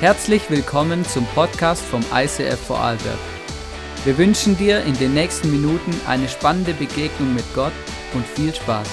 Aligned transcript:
Herzlich 0.00 0.48
willkommen 0.48 1.04
zum 1.04 1.26
Podcast 1.34 1.82
vom 1.82 2.02
ICF 2.10 2.58
Vorarlberg. 2.58 3.18
Wir 4.06 4.16
wünschen 4.16 4.56
dir 4.56 4.82
in 4.84 4.94
den 4.94 5.12
nächsten 5.12 5.50
Minuten 5.50 5.94
eine 6.06 6.26
spannende 6.26 6.72
Begegnung 6.72 7.34
mit 7.34 7.44
Gott 7.54 7.74
und 8.14 8.24
viel 8.24 8.54
Spaß. 8.54 8.88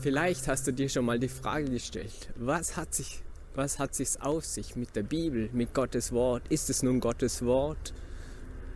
Vielleicht 0.00 0.46
hast 0.46 0.66
du 0.66 0.74
dir 0.74 0.90
schon 0.90 1.06
mal 1.06 1.18
die 1.18 1.28
Frage 1.28 1.70
gestellt, 1.70 2.28
was 2.36 2.76
hat 2.76 2.94
sich 2.94 3.22
was 3.54 3.78
hat 3.78 3.94
sich's 3.94 4.18
auf 4.18 4.44
sich 4.44 4.76
mit 4.76 4.94
der 4.94 5.04
Bibel, 5.04 5.48
mit 5.54 5.72
Gottes 5.72 6.12
Wort? 6.12 6.42
Ist 6.50 6.68
es 6.68 6.82
nun 6.82 7.00
Gottes 7.00 7.42
Wort 7.46 7.94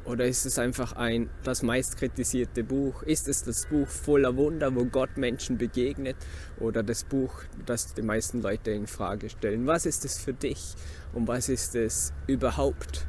oder 0.05 0.27
ist 0.27 0.47
es 0.47 0.59
einfach 0.59 0.93
ein 0.93 1.31
das 1.45 1.63
meist 1.63 1.97
kritisierte 1.97 2.65
Buch? 2.65 3.03
Ist 3.03 3.29
es 3.29 3.45
das 3.45 3.67
Buch 3.67 3.87
voller 3.87 4.37
Wunder, 4.37 4.75
wo 4.75 4.85
Gott 4.85 5.17
Menschen 5.17 5.59
begegnet 5.59 6.17
oder 6.59 6.83
das 6.83 7.05
Buch, 7.05 7.43
das 7.67 7.95
die 7.95 8.03
meisten 8.03 8.43
Leute 8.43 8.71
in 8.71 8.87
Frage 8.87 9.29
stellen? 9.29 9.67
Was 9.67 9.87
ist 9.87 10.05
es 10.05 10.19
für 10.19 10.33
dich 10.33 10.75
und 11.13 11.29
was 11.29 11.49
ist 11.49 11.75
es 11.75 12.13
überhaupt? 12.27 13.07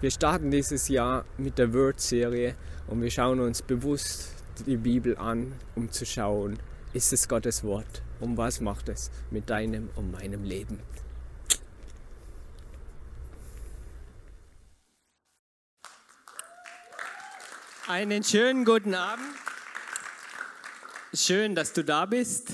Wir 0.00 0.10
starten 0.10 0.50
dieses 0.50 0.88
Jahr 0.88 1.24
mit 1.38 1.58
der 1.58 1.72
Word-Serie 1.72 2.56
und 2.88 3.02
wir 3.02 3.10
schauen 3.10 3.40
uns 3.40 3.62
bewusst 3.62 4.30
die 4.66 4.76
Bibel 4.76 5.16
an, 5.16 5.52
um 5.76 5.90
zu 5.90 6.04
schauen, 6.04 6.58
ist 6.92 7.12
es 7.12 7.28
Gottes 7.28 7.64
Wort 7.64 8.02
und 8.20 8.36
was 8.36 8.60
macht 8.60 8.88
es 8.88 9.10
mit 9.30 9.48
deinem 9.50 9.90
und 9.94 10.10
meinem 10.10 10.44
Leben. 10.44 10.80
Einen 17.94 18.24
schönen 18.24 18.64
guten 18.64 18.94
Abend. 18.94 19.26
Schön, 21.12 21.54
dass 21.54 21.74
du 21.74 21.84
da 21.84 22.06
bist. 22.06 22.52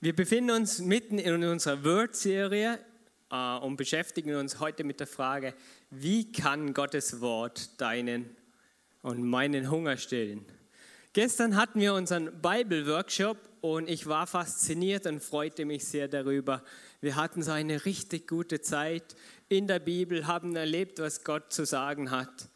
Wir 0.00 0.14
befinden 0.14 0.50
uns 0.50 0.80
mitten 0.80 1.18
in 1.18 1.42
unserer 1.42 1.82
Word-Serie 1.82 2.78
äh, 3.30 3.56
und 3.60 3.78
beschäftigen 3.78 4.34
uns 4.34 4.60
heute 4.60 4.84
mit 4.84 5.00
der 5.00 5.06
Frage, 5.06 5.54
wie 5.88 6.30
kann 6.30 6.74
Gottes 6.74 7.22
Wort 7.22 7.80
deinen 7.80 8.36
und 9.00 9.22
meinen 9.22 9.70
Hunger 9.70 9.96
stillen? 9.96 10.44
Gestern 11.14 11.56
hatten 11.56 11.80
wir 11.80 11.94
unseren 11.94 12.42
Bible-Workshop 12.42 13.38
und 13.62 13.88
ich 13.88 14.06
war 14.06 14.26
fasziniert 14.26 15.06
und 15.06 15.20
freute 15.20 15.64
mich 15.64 15.86
sehr 15.86 16.08
darüber. 16.08 16.62
Wir 17.00 17.16
hatten 17.16 17.42
so 17.42 17.52
eine 17.52 17.86
richtig 17.86 18.28
gute 18.28 18.60
Zeit 18.60 19.16
in 19.48 19.66
der 19.66 19.78
Bibel, 19.78 20.26
haben 20.26 20.54
erlebt, 20.54 20.98
was 20.98 21.24
Gott 21.24 21.50
zu 21.50 21.64
sagen 21.64 22.10
hat. 22.10 22.50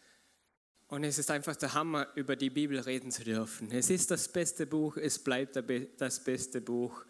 Und 0.93 1.05
es 1.05 1.19
ist 1.19 1.31
einfach 1.31 1.57
der 1.57 1.73
Hammer, 1.73 2.09
über 2.17 2.37
die 2.37 2.51
Bibel 2.51 2.79
reden 2.79 3.11
zu 3.11 3.25
dürfen. 3.25 3.73
Es 3.73 3.89
ist 3.89 4.11
das 4.11 4.29
beste 4.29 4.67
Buch, 4.67 4.99
es 4.99 5.19
bleibt 5.19 5.59
das 5.97 6.23
beste 6.23 6.61
Buch. 6.61 7.07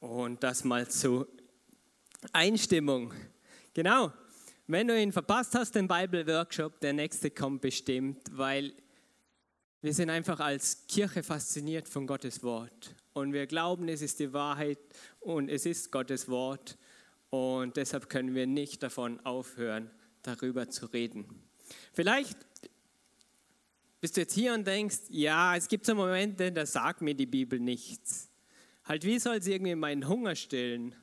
Und 0.00 0.42
das 0.42 0.64
mal 0.64 0.88
zur 0.88 1.28
Einstimmung. 2.32 3.14
Genau, 3.74 4.12
wenn 4.66 4.88
du 4.88 5.00
ihn 5.00 5.12
verpasst 5.12 5.54
hast, 5.54 5.76
den 5.76 5.86
Bible 5.86 6.26
Workshop, 6.26 6.80
der 6.80 6.94
nächste 6.94 7.30
kommt 7.30 7.60
bestimmt, 7.60 8.26
weil 8.32 8.74
wir 9.82 9.94
sind 9.94 10.10
einfach 10.10 10.40
als 10.40 10.88
Kirche 10.88 11.22
fasziniert 11.22 11.88
von 11.88 12.08
Gottes 12.08 12.42
Wort. 12.42 12.96
Und 13.12 13.32
wir 13.32 13.46
glauben, 13.46 13.88
es 13.88 14.02
ist 14.02 14.18
die 14.18 14.32
Wahrheit 14.32 14.80
und 15.20 15.48
es 15.48 15.64
ist 15.64 15.92
Gottes 15.92 16.28
Wort. 16.28 16.76
Und 17.30 17.76
deshalb 17.76 18.10
können 18.10 18.34
wir 18.34 18.48
nicht 18.48 18.82
davon 18.82 19.24
aufhören, 19.24 19.92
darüber 20.22 20.68
zu 20.70 20.86
reden. 20.86 21.46
Vielleicht 21.92 22.36
bist 24.00 24.16
du 24.16 24.20
jetzt 24.20 24.34
hier 24.34 24.54
und 24.54 24.66
denkst, 24.66 24.98
ja, 25.08 25.56
es 25.56 25.68
gibt 25.68 25.86
so 25.86 25.94
Momente, 25.94 26.52
da 26.52 26.66
sagt 26.66 27.00
mir 27.00 27.14
die 27.14 27.26
Bibel 27.26 27.58
nichts. 27.58 28.30
Halt, 28.84 29.04
wie 29.04 29.18
soll 29.18 29.42
sie 29.42 29.52
irgendwie 29.52 29.74
meinen 29.74 30.06
Hunger 30.08 30.36
stillen? 30.36 30.94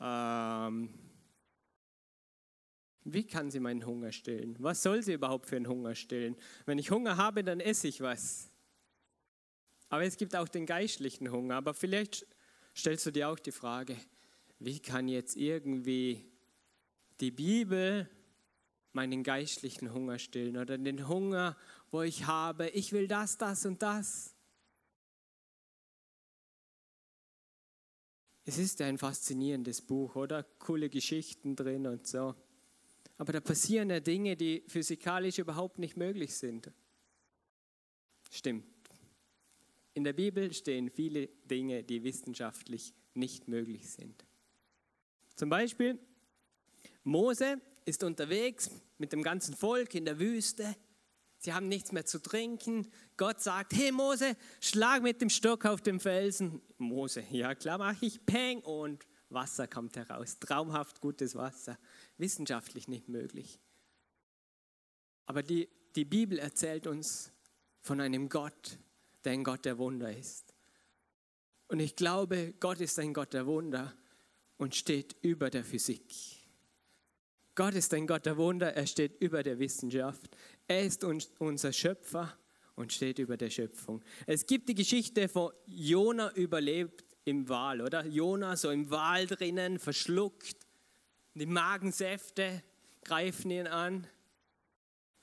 Ähm, 0.00 0.92
wie 3.04 3.26
kann 3.26 3.50
sie 3.50 3.60
meinen 3.60 3.84
Hunger 3.84 4.12
stillen? 4.12 4.56
Was 4.58 4.82
soll 4.82 5.02
sie 5.02 5.12
überhaupt 5.12 5.46
für 5.46 5.56
einen 5.56 5.68
Hunger 5.68 5.94
stillen? 5.94 6.36
Wenn 6.64 6.78
ich 6.78 6.90
Hunger 6.90 7.16
habe, 7.16 7.44
dann 7.44 7.60
esse 7.60 7.86
ich 7.86 8.00
was. 8.00 8.50
Aber 9.90 10.04
es 10.04 10.16
gibt 10.16 10.34
auch 10.34 10.48
den 10.48 10.66
geistlichen 10.66 11.30
Hunger. 11.30 11.56
Aber 11.56 11.74
vielleicht 11.74 12.26
stellst 12.74 13.04
du 13.06 13.10
dir 13.10 13.28
auch 13.28 13.38
die 13.38 13.52
Frage, 13.52 13.96
wie 14.58 14.80
kann 14.80 15.06
jetzt 15.06 15.36
irgendwie 15.36 16.24
die 17.20 17.30
Bibel 17.30 18.08
meinen 18.94 19.22
geistlichen 19.22 19.92
Hunger 19.92 20.18
stillen 20.18 20.56
oder 20.56 20.78
den 20.78 21.08
Hunger, 21.08 21.56
wo 21.90 22.02
ich 22.02 22.26
habe, 22.26 22.68
ich 22.70 22.92
will 22.92 23.08
das, 23.08 23.38
das 23.38 23.66
und 23.66 23.82
das. 23.82 24.34
Es 28.46 28.58
ist 28.58 28.80
ein 28.82 28.98
faszinierendes 28.98 29.80
Buch, 29.82 30.16
oder? 30.16 30.42
Coole 30.42 30.90
Geschichten 30.90 31.56
drin 31.56 31.86
und 31.86 32.06
so. 32.06 32.34
Aber 33.16 33.32
da 33.32 33.40
passieren 33.40 33.90
ja 33.90 34.00
Dinge, 34.00 34.36
die 34.36 34.62
physikalisch 34.66 35.38
überhaupt 35.38 35.78
nicht 35.78 35.96
möglich 35.96 36.34
sind. 36.34 36.70
Stimmt. 38.30 38.66
In 39.94 40.04
der 40.04 40.12
Bibel 40.12 40.52
stehen 40.52 40.90
viele 40.90 41.28
Dinge, 41.44 41.84
die 41.84 42.02
wissenschaftlich 42.02 42.92
nicht 43.14 43.46
möglich 43.48 43.88
sind. 43.88 44.24
Zum 45.36 45.48
Beispiel, 45.48 45.98
Mose 47.04 47.60
ist 47.84 48.02
unterwegs 48.02 48.70
mit 48.98 49.12
dem 49.12 49.22
ganzen 49.22 49.54
Volk 49.54 49.94
in 49.94 50.04
der 50.04 50.18
Wüste. 50.18 50.76
Sie 51.38 51.52
haben 51.52 51.68
nichts 51.68 51.92
mehr 51.92 52.06
zu 52.06 52.20
trinken. 52.20 52.90
Gott 53.16 53.40
sagt, 53.42 53.74
hey 53.74 53.92
Mose, 53.92 54.36
schlag 54.60 55.02
mit 55.02 55.20
dem 55.20 55.28
Stock 55.28 55.66
auf 55.66 55.82
den 55.82 56.00
Felsen. 56.00 56.62
Mose, 56.78 57.24
ja 57.30 57.54
klar 57.54 57.78
mache 57.78 58.06
ich, 58.06 58.24
peng 58.24 58.60
und 58.60 59.06
Wasser 59.28 59.66
kommt 59.66 59.96
heraus. 59.96 60.38
Traumhaft 60.38 61.00
gutes 61.00 61.34
Wasser. 61.34 61.78
Wissenschaftlich 62.16 62.88
nicht 62.88 63.08
möglich. 63.08 63.58
Aber 65.26 65.42
die, 65.42 65.68
die 65.96 66.04
Bibel 66.04 66.38
erzählt 66.38 66.86
uns 66.86 67.32
von 67.80 68.00
einem 68.00 68.28
Gott, 68.28 68.78
der 69.24 69.32
ein 69.32 69.44
Gott 69.44 69.64
der 69.64 69.78
Wunder 69.78 70.16
ist. 70.16 70.54
Und 71.68 71.80
ich 71.80 71.96
glaube, 71.96 72.54
Gott 72.60 72.80
ist 72.80 72.98
ein 72.98 73.12
Gott 73.12 73.32
der 73.32 73.46
Wunder 73.46 73.94
und 74.56 74.74
steht 74.74 75.16
über 75.22 75.50
der 75.50 75.64
Physik. 75.64 76.33
Gott 77.54 77.74
ist 77.74 77.94
ein 77.94 78.06
Gott 78.06 78.26
der 78.26 78.36
Wunder, 78.36 78.74
er 78.74 78.86
steht 78.86 79.20
über 79.20 79.42
der 79.42 79.58
Wissenschaft. 79.58 80.36
Er 80.66 80.82
ist 80.82 81.04
unser 81.04 81.72
Schöpfer 81.72 82.36
und 82.74 82.92
steht 82.92 83.18
über 83.18 83.36
der 83.36 83.50
Schöpfung. 83.50 84.02
Es 84.26 84.46
gibt 84.46 84.68
die 84.68 84.74
Geschichte 84.74 85.28
von 85.28 85.52
Jona 85.66 86.32
überlebt 86.32 87.04
im 87.24 87.48
Wal, 87.48 87.80
oder? 87.80 88.04
Jona 88.06 88.56
so 88.56 88.70
im 88.70 88.90
Wal 88.90 89.26
drinnen, 89.26 89.78
verschluckt. 89.78 90.56
Die 91.34 91.46
Magensäfte 91.46 92.62
greifen 93.04 93.50
ihn 93.50 93.66
an. 93.66 94.06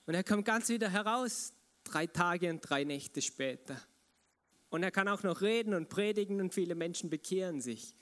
Und 0.05 0.13
er 0.13 0.23
kommt 0.23 0.45
ganz 0.45 0.69
wieder 0.69 0.89
heraus, 0.89 1.53
drei 1.83 2.07
Tage 2.07 2.49
und 2.49 2.61
drei 2.61 2.83
Nächte 2.83 3.21
später. 3.21 3.79
Und 4.69 4.83
er 4.83 4.91
kann 4.91 5.09
auch 5.09 5.23
noch 5.23 5.41
reden 5.41 5.73
und 5.73 5.89
predigen 5.89 6.39
und 6.39 6.53
viele 6.53 6.75
Menschen 6.75 7.09
bekehren 7.09 7.59
sich. 7.59 7.93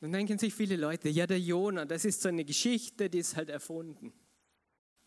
Dann 0.00 0.12
denken 0.12 0.38
sich 0.38 0.54
viele 0.54 0.76
Leute, 0.76 1.08
ja, 1.08 1.26
der 1.26 1.40
Jona, 1.40 1.84
das 1.84 2.04
ist 2.04 2.20
so 2.20 2.28
eine 2.28 2.44
Geschichte, 2.44 3.08
die 3.08 3.18
ist 3.18 3.36
halt 3.36 3.48
erfunden. 3.48 4.12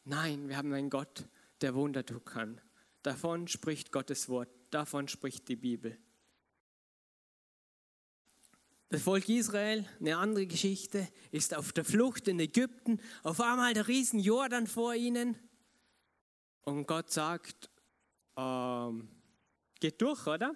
Nein, 0.03 0.49
wir 0.49 0.57
haben 0.57 0.73
einen 0.73 0.89
Gott, 0.89 1.27
der 1.61 1.75
Wunder 1.75 2.05
tun 2.05 2.23
kann. 2.25 2.61
Davon 3.03 3.47
spricht 3.47 3.91
Gottes 3.91 4.27
Wort, 4.29 4.49
davon 4.71 5.07
spricht 5.07 5.47
die 5.47 5.55
Bibel. 5.55 5.97
Das 8.89 9.03
Volk 9.03 9.29
Israel, 9.29 9.85
eine 9.99 10.17
andere 10.17 10.47
Geschichte, 10.47 11.07
ist 11.29 11.55
auf 11.55 11.71
der 11.73 11.85
Flucht 11.85 12.27
in 12.27 12.39
Ägypten, 12.39 12.99
auf 13.21 13.39
einmal 13.39 13.75
der 13.75 13.87
riesen 13.87 14.19
Jordan 14.19 14.65
vor 14.65 14.95
ihnen. 14.95 15.37
Und 16.61 16.87
Gott 16.87 17.11
sagt, 17.11 17.69
ähm, 18.35 19.07
geht 19.79 20.01
durch, 20.01 20.25
oder? 20.25 20.55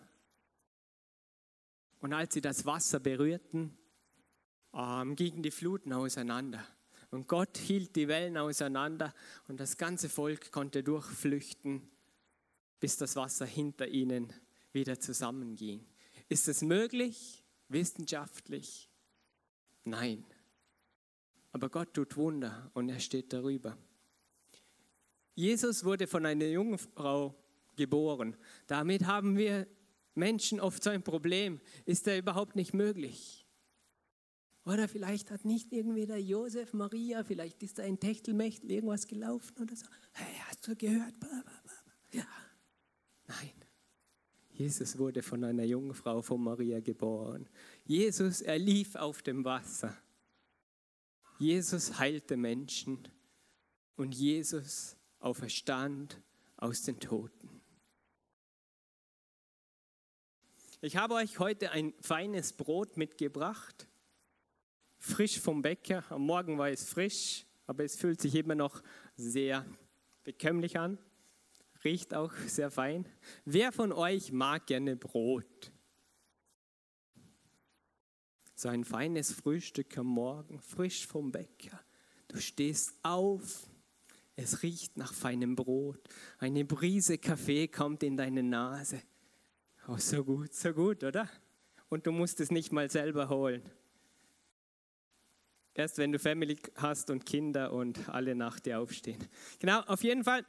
Und 2.00 2.12
als 2.12 2.34
sie 2.34 2.42
das 2.42 2.66
Wasser 2.66 3.00
berührten, 3.00 3.78
ähm, 4.74 5.16
gingen 5.16 5.44
die 5.44 5.52
Fluten 5.52 5.94
auseinander. 5.94 6.66
Und 7.12 7.28
Gott 7.28 7.58
hielt 7.58 7.96
die 7.96 8.08
Wellen 8.08 8.38
auseinander 8.38 9.14
und 9.48 9.60
das 9.60 9.78
ganze 9.78 10.10
Volk 10.10 10.52
konnte 10.52 10.82
durchflüchten, 10.82 11.88
bis 12.80 12.98
das 12.98 13.16
Wasser 13.16 13.46
hinter 13.46 13.88
ihnen 13.88 14.34
wieder 14.72 15.00
zusammenging. 15.00 15.86
Ist 16.28 16.48
es 16.48 16.64
möglich, 16.64 17.44
wissenschaftlich? 17.70 18.90
Nein. 19.84 20.26
Aber 21.52 21.70
Gott 21.70 21.94
tut 21.94 22.18
Wunder 22.18 22.72
und 22.74 22.90
er 22.90 23.00
steht 23.00 23.32
darüber. 23.32 23.78
Jesus 25.36 25.84
wurde 25.84 26.08
von 26.08 26.26
einer 26.26 26.46
jungen 26.46 26.80
Frau 26.80 27.36
geboren. 27.76 28.36
Damit 28.66 29.06
haben 29.06 29.38
wir 29.38 29.68
Menschen 30.16 30.60
oft 30.60 30.84
so 30.84 30.90
ein 30.90 31.04
Problem. 31.04 31.60
Ist 31.86 32.08
er 32.08 32.18
überhaupt 32.18 32.56
nicht 32.56 32.74
möglich? 32.74 33.43
Oder 34.66 34.88
vielleicht 34.88 35.30
hat 35.30 35.44
nicht 35.44 35.74
irgendwie 35.74 36.06
der 36.06 36.22
Josef, 36.22 36.74
Maria, 36.74 37.24
vielleicht 37.24 37.62
ist 37.64 37.80
da 37.80 37.84
ein 37.84 38.00
Techtelmechtel 38.00 38.72
irgendwas 38.72 39.08
gelaufen 39.08 39.62
oder 39.62 39.76
so. 39.76 39.86
Hey, 40.14 40.36
hast 40.48 40.66
du 40.68 40.76
gehört? 40.76 41.16
Ja. 42.12 42.26
Nein, 43.28 43.52
Jesus 44.54 44.98
wurde 44.98 45.24
von 45.24 45.44
einer 45.44 45.64
Jungfrau 45.64 46.22
von 46.22 46.42
Maria 46.42 46.80
geboren. 46.80 47.50
Jesus, 47.86 48.42
er 48.42 48.60
lief 48.60 48.96
auf 48.96 49.22
dem 49.22 49.44
Wasser. 49.44 49.98
Jesus 51.40 51.98
heilte 51.98 52.38
Menschen 52.38 53.00
und 53.96 54.14
Jesus 54.14 54.96
auferstand 55.20 56.22
aus 56.58 56.84
den 56.84 57.00
Toten. 57.00 57.50
Ich 60.82 60.98
habe 60.98 61.16
euch 61.16 61.40
heute 61.40 61.72
ein 61.72 61.94
feines 62.02 62.54
Brot 62.54 62.98
mitgebracht, 62.98 63.88
frisch 65.04 65.40
vom 65.40 65.62
Bäcker. 65.62 66.04
Am 66.10 66.26
Morgen 66.26 66.58
war 66.58 66.70
es 66.70 66.88
frisch, 66.88 67.46
aber 67.68 67.84
es 67.84 67.96
fühlt 67.96 68.22
sich 68.22 68.36
immer 68.36 68.56
noch 68.56 68.82
sehr 69.16 69.66
bekömmlich 70.24 70.80
an. 70.80 70.98
Riecht 71.84 72.14
auch 72.14 72.34
sehr 72.48 72.72
fein. 72.72 73.06
Wer 73.44 73.74
von 73.74 73.92
euch 73.92 74.32
mag 74.32 74.66
gerne 74.66 74.96
Brot? 74.96 75.72
So 78.56 78.70
ein 78.70 78.86
feines 78.86 79.34
Frühstück 79.34 79.98
am 79.98 80.08
Morgen, 80.08 80.62
frisch 80.62 81.06
vom 81.06 81.32
Bäcker. 81.32 81.78
Du 82.30 82.40
stehst 82.40 82.94
auf, 83.04 83.68
es 84.38 84.64
riecht 84.64 84.96
nach 84.96 85.14
feinem 85.14 85.56
Brot. 85.56 86.00
Eine 86.38 86.64
Brise 86.64 87.18
Kaffee 87.18 87.68
kommt 87.68 88.04
in 88.04 88.16
deine 88.16 88.42
Nase. 88.42 89.02
Oh, 89.90 89.98
so 89.98 90.24
gut, 90.24 90.54
so 90.54 90.72
gut, 90.72 91.04
oder? 91.04 91.30
Und 91.90 92.08
du 92.08 92.14
musst 92.14 92.40
es 92.40 92.52
nicht 92.52 92.72
mal 92.72 92.90
selber 92.90 93.28
holen. 93.28 93.70
Erst 95.76 95.98
wenn 95.98 96.12
du 96.12 96.20
Family 96.20 96.58
hast 96.76 97.10
und 97.10 97.26
Kinder 97.26 97.74
und 97.74 98.10
alle 98.10 98.36
nach 98.36 98.60
dir 98.60 98.80
aufstehen. 98.80 99.24
Genau, 99.60 99.82
auf 99.82 100.04
jeden 100.04 100.24
Fall. 100.24 100.46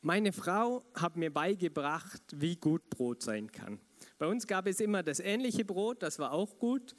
Meine 0.00 0.32
Frau 0.32 0.84
hat 0.94 1.16
mir 1.16 1.32
beigebracht, 1.32 2.22
wie 2.34 2.56
gut 2.56 2.88
Brot 2.90 3.22
sein 3.22 3.50
kann. 3.50 3.80
Bei 4.18 4.26
uns 4.26 4.46
gab 4.46 4.66
es 4.66 4.80
immer 4.80 5.02
das 5.02 5.20
ähnliche 5.20 5.64
Brot, 5.64 6.02
das 6.02 6.18
war 6.18 6.32
auch 6.32 6.58
gut. 6.58 6.94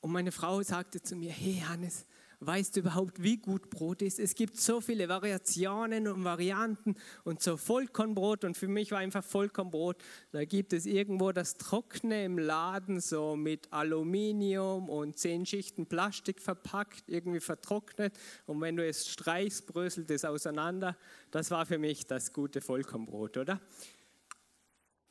Und 0.00 0.12
meine 0.12 0.30
Frau 0.30 0.62
sagte 0.62 1.00
zu 1.00 1.16
mir, 1.16 1.32
hey 1.32 1.62
Hannes, 1.66 2.06
weißt 2.40 2.76
du 2.76 2.80
überhaupt, 2.80 3.22
wie 3.22 3.36
gut 3.36 3.70
Brot 3.70 4.02
ist? 4.02 4.18
Es 4.18 4.34
gibt 4.34 4.56
so 4.58 4.80
viele 4.80 5.08
Variationen 5.08 6.08
und 6.08 6.24
Varianten 6.24 6.96
und 7.24 7.42
so 7.42 7.56
Vollkornbrot. 7.56 8.44
Und 8.44 8.56
für 8.56 8.68
mich 8.68 8.90
war 8.90 8.98
einfach 8.98 9.24
Vollkornbrot. 9.24 9.96
Da 10.32 10.44
gibt 10.44 10.72
es 10.72 10.86
irgendwo 10.86 11.32
das 11.32 11.56
Trockene 11.56 12.24
im 12.24 12.38
Laden, 12.38 13.00
so 13.00 13.36
mit 13.36 13.72
Aluminium 13.72 14.88
und 14.88 15.18
zehn 15.18 15.46
Schichten 15.46 15.86
Plastik 15.86 16.40
verpackt, 16.40 17.04
irgendwie 17.08 17.40
vertrocknet. 17.40 18.18
Und 18.46 18.60
wenn 18.60 18.76
du 18.76 18.86
es 18.86 19.08
streichst, 19.08 19.66
bröselt 19.66 20.10
es 20.10 20.24
auseinander. 20.24 20.96
Das 21.30 21.50
war 21.50 21.66
für 21.66 21.78
mich 21.78 22.06
das 22.06 22.32
gute 22.32 22.60
Vollkornbrot, 22.60 23.36
oder? 23.36 23.60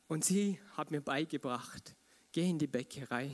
Und 0.06 0.24
sie 0.24 0.60
hat 0.72 0.90
mir 0.90 1.00
beigebracht, 1.00 1.94
geh 2.32 2.48
in 2.48 2.58
die 2.58 2.66
Bäckerei, 2.66 3.30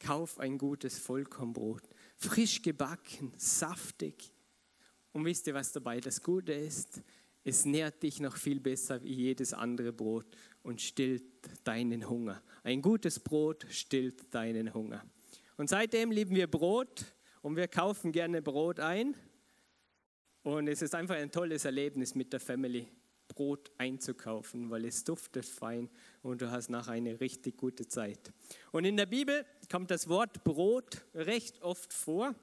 kauf 0.00 0.38
ein 0.38 0.56
gutes 0.56 0.98
Vollkornbrot 0.98 1.82
frisch 2.18 2.60
gebacken, 2.62 3.32
saftig. 3.36 4.32
Und 5.12 5.24
wisst 5.24 5.46
ihr, 5.46 5.54
was 5.54 5.72
dabei 5.72 6.00
das 6.00 6.22
Gute 6.22 6.52
ist? 6.52 7.00
Es 7.44 7.64
nährt 7.64 8.02
dich 8.02 8.20
noch 8.20 8.36
viel 8.36 8.60
besser 8.60 9.02
wie 9.02 9.14
jedes 9.14 9.54
andere 9.54 9.92
Brot 9.92 10.26
und 10.62 10.80
stillt 10.82 11.24
deinen 11.64 12.08
Hunger. 12.08 12.42
Ein 12.62 12.82
gutes 12.82 13.18
Brot 13.18 13.66
stillt 13.70 14.34
deinen 14.34 14.74
Hunger. 14.74 15.04
Und 15.56 15.70
seitdem 15.70 16.10
lieben 16.10 16.34
wir 16.34 16.46
Brot 16.46 17.06
und 17.40 17.56
wir 17.56 17.68
kaufen 17.68 18.12
gerne 18.12 18.42
Brot 18.42 18.80
ein. 18.80 19.16
Und 20.42 20.68
es 20.68 20.82
ist 20.82 20.94
einfach 20.94 21.14
ein 21.14 21.30
tolles 21.30 21.64
Erlebnis 21.64 22.14
mit 22.14 22.32
der 22.32 22.40
Family, 22.40 22.88
Brot 23.28 23.70
einzukaufen, 23.78 24.70
weil 24.70 24.84
es 24.84 25.04
duftet 25.04 25.44
fein 25.44 25.88
und 26.22 26.42
du 26.42 26.50
hast 26.50 26.70
nachher 26.70 26.92
eine 26.92 27.20
richtig 27.20 27.56
gute 27.56 27.86
Zeit. 27.86 28.32
Und 28.72 28.84
in 28.84 28.96
der 28.96 29.06
Bibel 29.06 29.44
kommt 29.70 29.90
das 29.90 30.08
Wort 30.08 30.44
Brot 30.44 31.04
recht 31.14 31.62
oft 31.62 31.92
vor. 31.92 32.34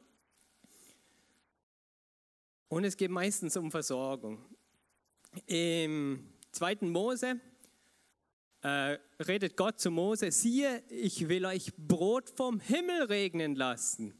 Und 2.67 2.83
es 2.83 2.97
geht 2.97 3.11
meistens 3.11 3.57
um 3.57 3.71
Versorgung. 3.71 4.43
Im 5.45 6.27
2. 6.51 6.77
Mose 6.81 7.39
äh, 8.61 8.97
redet 9.21 9.55
Gott 9.57 9.79
zu 9.79 9.91
Mose, 9.91 10.31
siehe, 10.31 10.81
ich 10.89 11.29
will 11.29 11.45
euch 11.45 11.73
Brot 11.77 12.29
vom 12.29 12.59
Himmel 12.59 13.03
regnen 13.03 13.55
lassen. 13.55 14.13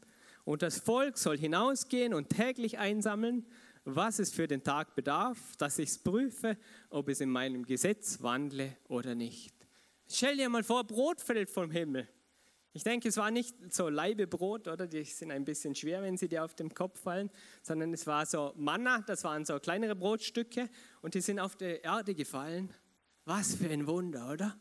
Und 0.44 0.62
das 0.62 0.78
Volk 0.78 1.18
soll 1.18 1.36
hinausgehen 1.36 2.14
und 2.14 2.28
täglich 2.28 2.78
einsammeln, 2.78 3.44
was 3.86 4.18
es 4.18 4.32
für 4.32 4.48
den 4.48 4.64
Tag 4.64 4.96
bedarf, 4.96 5.56
dass 5.58 5.78
ich 5.78 5.90
es 5.90 5.98
prüfe, 5.98 6.58
ob 6.90 7.08
es 7.08 7.20
in 7.20 7.30
meinem 7.30 7.64
Gesetz 7.64 8.20
wandle 8.20 8.76
oder 8.88 9.14
nicht. 9.14 9.54
Stell 10.08 10.36
dir 10.36 10.48
mal 10.48 10.64
vor, 10.64 10.84
Brot 10.84 11.20
fällt 11.20 11.48
vom 11.48 11.70
Himmel. 11.70 12.08
Ich 12.72 12.82
denke, 12.82 13.08
es 13.08 13.16
war 13.16 13.30
nicht 13.30 13.54
so 13.72 13.88
Leibebrot, 13.88 14.68
oder? 14.68 14.86
Die 14.86 15.04
sind 15.04 15.30
ein 15.30 15.44
bisschen 15.44 15.74
schwer, 15.74 16.02
wenn 16.02 16.16
sie 16.16 16.28
dir 16.28 16.44
auf 16.44 16.54
den 16.54 16.74
Kopf 16.74 17.00
fallen, 17.00 17.30
sondern 17.62 17.94
es 17.94 18.06
war 18.06 18.26
so 18.26 18.52
Manna, 18.56 19.02
das 19.02 19.24
waren 19.24 19.44
so 19.44 19.58
kleinere 19.60 19.94
Brotstücke 19.94 20.68
und 21.00 21.14
die 21.14 21.20
sind 21.20 21.38
auf 21.38 21.56
die 21.56 21.80
Erde 21.82 22.14
gefallen. 22.14 22.74
Was 23.24 23.54
für 23.54 23.70
ein 23.70 23.86
Wunder, 23.86 24.30
oder? 24.30 24.58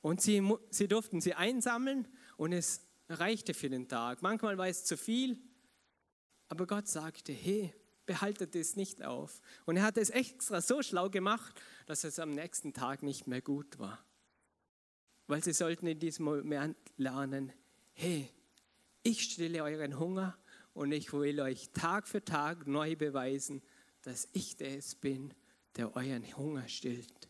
Und 0.00 0.20
sie, 0.20 0.42
sie 0.70 0.88
durften 0.88 1.20
sie 1.20 1.34
einsammeln 1.34 2.08
und 2.38 2.52
es 2.52 2.80
reichte 3.08 3.52
für 3.52 3.68
den 3.68 3.88
Tag. 3.88 4.22
Manchmal 4.22 4.56
war 4.58 4.68
es 4.68 4.84
zu 4.84 4.96
viel, 4.96 5.38
aber 6.48 6.66
Gott 6.66 6.88
sagte, 6.88 7.32
hey, 7.32 7.72
behaltet 8.06 8.54
es 8.54 8.76
nicht 8.76 9.02
auf. 9.02 9.40
Und 9.64 9.76
er 9.76 9.82
hat 9.82 9.96
es 9.96 10.10
extra 10.10 10.60
so 10.60 10.82
schlau 10.82 11.10
gemacht, 11.10 11.60
dass 11.86 12.04
es 12.04 12.18
am 12.18 12.30
nächsten 12.32 12.72
Tag 12.72 13.02
nicht 13.02 13.26
mehr 13.26 13.40
gut 13.40 13.78
war. 13.78 14.04
Weil 15.26 15.42
sie 15.42 15.52
sollten 15.52 15.86
in 15.86 15.98
diesem 15.98 16.24
Moment 16.26 16.76
lernen, 16.96 17.52
hey, 17.92 18.28
ich 19.02 19.22
stille 19.22 19.62
euren 19.62 19.98
Hunger 19.98 20.36
und 20.74 20.92
ich 20.92 21.12
will 21.12 21.40
euch 21.40 21.70
Tag 21.70 22.08
für 22.08 22.24
Tag 22.24 22.66
neu 22.66 22.96
beweisen, 22.96 23.62
dass 24.02 24.28
ich 24.32 24.56
der 24.56 24.76
es 24.76 24.94
bin, 24.94 25.32
der 25.76 25.96
euren 25.96 26.24
Hunger 26.36 26.68
stillt. 26.68 27.28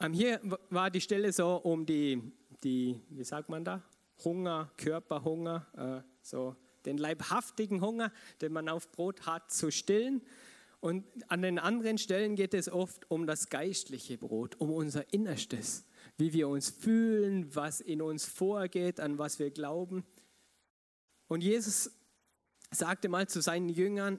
Ähm, 0.00 0.12
hier 0.12 0.40
war 0.70 0.90
die 0.90 1.00
Stelle 1.00 1.32
so 1.32 1.56
um 1.56 1.86
die, 1.86 2.20
die 2.62 3.00
wie 3.08 3.24
sagt 3.24 3.48
man 3.48 3.64
da, 3.64 3.82
Hunger, 4.24 4.70
Körperhunger, 4.76 6.02
äh, 6.04 6.08
so 6.22 6.56
den 6.86 6.98
leibhaftigen 6.98 7.80
Hunger, 7.80 8.12
den 8.40 8.52
man 8.52 8.68
auf 8.68 8.90
Brot 8.92 9.26
hat, 9.26 9.52
zu 9.52 9.70
stillen. 9.70 10.22
Und 10.80 11.04
an 11.28 11.42
den 11.42 11.58
anderen 11.58 11.98
Stellen 11.98 12.34
geht 12.34 12.54
es 12.54 12.68
oft 12.68 13.10
um 13.10 13.26
das 13.26 13.48
geistliche 13.48 14.18
Brot, 14.18 14.56
um 14.60 14.70
unser 14.70 15.12
Innerstes, 15.12 15.84
wie 16.16 16.32
wir 16.32 16.48
uns 16.48 16.70
fühlen, 16.70 17.54
was 17.54 17.80
in 17.80 18.02
uns 18.02 18.24
vorgeht, 18.24 18.98
an 18.98 19.18
was 19.18 19.38
wir 19.38 19.50
glauben. 19.50 20.04
Und 21.28 21.42
Jesus 21.42 21.92
sagte 22.70 23.08
mal 23.08 23.28
zu 23.28 23.40
seinen 23.40 23.68
Jüngern 23.68 24.18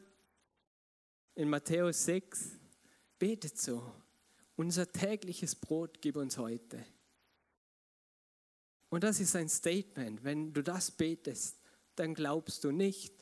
in 1.35 1.49
Matthäus 1.49 2.05
6, 2.05 2.51
betet 3.19 3.57
so, 3.57 3.83
unser 4.55 4.91
tägliches 4.91 5.55
Brot 5.55 6.01
gib 6.01 6.15
uns 6.15 6.37
heute. 6.37 6.85
Und 8.89 9.03
das 9.03 9.19
ist 9.19 9.35
ein 9.35 9.49
Statement. 9.49 10.23
Wenn 10.23 10.53
du 10.53 10.61
das 10.61 10.91
betest, 10.91 11.59
dann 11.95 12.13
glaubst 12.13 12.63
du 12.63 12.71
nicht, 12.71 13.13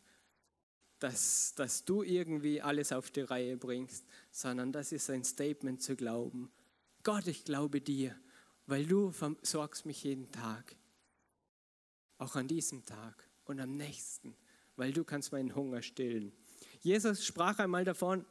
dass, 0.99 1.55
dass 1.55 1.83
du 1.83 2.03
irgendwie 2.03 2.61
alles 2.61 2.91
auf 2.91 3.09
die 3.09 3.21
Reihe 3.21 3.57
bringst, 3.57 4.05
sondern 4.29 4.71
das 4.71 4.91
ist 4.91 5.09
ein 5.09 5.23
Statement 5.23 5.81
zu 5.81 5.95
glauben. 5.95 6.51
Gott, 7.03 7.25
ich 7.27 7.43
glaube 7.43 7.81
dir, 7.81 8.15
weil 8.67 8.85
du 8.85 9.11
versorgst 9.11 9.85
mich 9.85 10.03
jeden 10.03 10.31
Tag. 10.31 10.75
Auch 12.19 12.35
an 12.35 12.47
diesem 12.47 12.85
Tag 12.85 13.27
und 13.45 13.59
am 13.59 13.75
nächsten, 13.75 14.35
weil 14.75 14.93
du 14.93 15.03
kannst 15.03 15.31
meinen 15.31 15.55
Hunger 15.55 15.81
stillen. 15.81 16.31
Jesus 16.81 17.25
sprach 17.25 17.57
einmal 17.57 17.83
davon, 17.83 18.25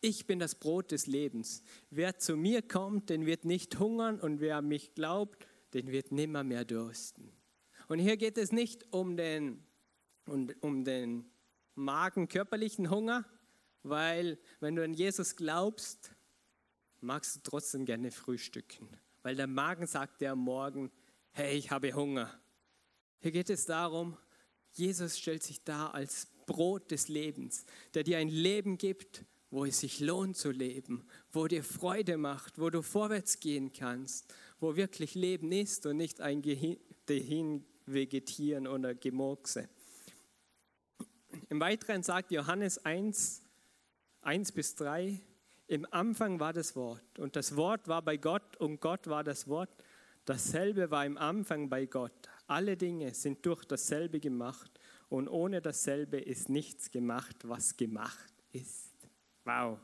ich 0.00 0.26
bin 0.26 0.40
das 0.40 0.56
Brot 0.56 0.90
des 0.90 1.06
Lebens. 1.06 1.62
Wer 1.90 2.18
zu 2.18 2.36
mir 2.36 2.62
kommt, 2.62 3.10
den 3.10 3.26
wird 3.26 3.44
nicht 3.44 3.78
hungern 3.78 4.20
und 4.20 4.40
wer 4.40 4.56
an 4.56 4.68
mich 4.68 4.94
glaubt, 4.94 5.46
den 5.74 5.88
wird 5.92 6.12
nimmer 6.12 6.42
mehr 6.42 6.64
dursten. 6.64 7.32
Und 7.88 7.98
hier 7.98 8.16
geht 8.18 8.36
es 8.36 8.52
nicht 8.52 8.92
um 8.92 9.16
den, 9.16 9.64
um, 10.26 10.48
um 10.60 10.84
den 10.84 11.24
magenkörperlichen 11.74 12.90
Hunger, 12.90 13.24
weil 13.82 14.38
wenn 14.60 14.76
du 14.76 14.84
an 14.84 14.92
Jesus 14.92 15.36
glaubst, 15.36 16.12
magst 17.00 17.36
du 17.36 17.40
trotzdem 17.42 17.86
gerne 17.86 18.10
frühstücken, 18.10 18.88
weil 19.22 19.36
der 19.36 19.46
Magen 19.46 19.86
sagt 19.86 20.20
dir 20.20 20.32
am 20.32 20.40
Morgen, 20.40 20.90
hey, 21.32 21.56
ich 21.56 21.70
habe 21.70 21.94
Hunger. 21.94 22.30
Hier 23.20 23.32
geht 23.32 23.48
es 23.48 23.64
darum, 23.64 24.16
Jesus 24.72 25.18
stellt 25.18 25.42
sich 25.42 25.64
dar 25.64 25.94
als 25.94 26.26
Brot 26.46 26.90
des 26.90 27.08
Lebens, 27.08 27.64
der 27.94 28.04
dir 28.04 28.18
ein 28.18 28.28
Leben 28.28 28.76
gibt, 28.76 29.24
wo 29.50 29.64
es 29.64 29.80
sich 29.80 30.00
lohnt 30.00 30.36
zu 30.36 30.50
leben, 30.50 31.06
wo 31.32 31.46
dir 31.46 31.64
Freude 31.64 32.18
macht, 32.18 32.58
wo 32.58 32.68
du 32.68 32.82
vorwärts 32.82 33.40
gehen 33.40 33.72
kannst, 33.72 34.34
wo 34.60 34.76
wirklich 34.76 35.14
Leben 35.14 35.52
ist 35.52 35.86
und 35.86 35.96
nicht 35.96 36.20
ein 36.20 36.42
Dahin 37.06 37.64
Vegetieren 37.92 38.66
oder 38.66 38.94
Gemurkse. 38.94 39.68
Im 41.48 41.60
Weiteren 41.60 42.02
sagt 42.02 42.30
Johannes 42.30 42.84
1, 42.84 43.42
1 44.22 44.52
bis 44.52 44.74
3. 44.74 45.20
Im 45.66 45.86
Anfang 45.90 46.40
war 46.40 46.52
das 46.52 46.74
Wort 46.76 47.18
und 47.18 47.36
das 47.36 47.56
Wort 47.56 47.88
war 47.88 48.02
bei 48.02 48.16
Gott 48.16 48.56
und 48.56 48.80
Gott 48.80 49.06
war 49.06 49.22
das 49.22 49.48
Wort. 49.48 49.70
Dasselbe 50.24 50.90
war 50.90 51.04
im 51.04 51.18
Anfang 51.18 51.68
bei 51.68 51.86
Gott. 51.86 52.28
Alle 52.46 52.76
Dinge 52.76 53.14
sind 53.14 53.44
durch 53.44 53.64
dasselbe 53.64 54.20
gemacht 54.20 54.78
und 55.08 55.28
ohne 55.28 55.60
dasselbe 55.60 56.18
ist 56.18 56.48
nichts 56.48 56.90
gemacht, 56.90 57.36
was 57.44 57.76
gemacht 57.76 58.34
ist. 58.52 58.92
Wow. 59.44 59.78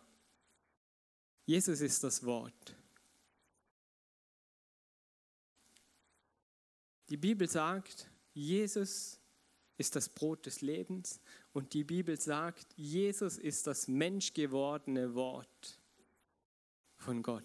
Jesus 1.46 1.80
ist 1.80 2.02
das 2.04 2.24
Wort. 2.24 2.76
Die 7.08 7.16
Bibel 7.16 7.48
sagt, 7.48 8.08
Jesus 8.32 9.20
ist 9.76 9.96
das 9.96 10.08
Brot 10.08 10.46
des 10.46 10.60
Lebens 10.60 11.20
und 11.52 11.74
die 11.74 11.84
Bibel 11.84 12.18
sagt, 12.18 12.66
Jesus 12.76 13.38
ist 13.38 13.66
das 13.66 13.88
menschgewordene 13.88 15.14
Wort 15.14 15.80
von 16.96 17.22
Gott. 17.22 17.44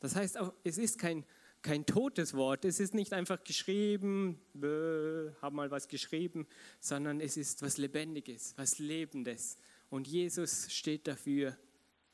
Das 0.00 0.14
heißt 0.14 0.38
es 0.64 0.78
ist 0.78 0.98
kein, 0.98 1.24
kein 1.62 1.86
totes 1.86 2.34
Wort, 2.34 2.64
es 2.64 2.80
ist 2.80 2.94
nicht 2.94 3.12
einfach 3.12 3.42
geschrieben, 3.42 4.40
bäh, 4.52 5.30
hab 5.40 5.52
mal 5.52 5.70
was 5.70 5.88
geschrieben, 5.88 6.46
sondern 6.80 7.20
es 7.20 7.36
ist 7.36 7.62
was 7.62 7.78
Lebendiges, 7.78 8.54
was 8.56 8.78
Lebendes. 8.78 9.56
Und 9.90 10.06
Jesus 10.06 10.70
steht 10.72 11.06
dafür, 11.08 11.56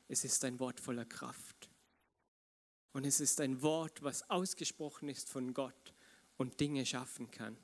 es 0.08 0.24
ist 0.24 0.44
ein 0.44 0.60
Wort 0.60 0.80
voller 0.80 1.04
Kraft. 1.04 1.53
Und 2.94 3.04
es 3.04 3.18
ist 3.18 3.40
ein 3.40 3.60
Wort, 3.60 4.04
was 4.04 4.30
ausgesprochen 4.30 5.08
ist 5.08 5.28
von 5.28 5.52
Gott 5.52 5.92
und 6.36 6.60
Dinge 6.60 6.86
schaffen 6.86 7.28
kann 7.28 7.56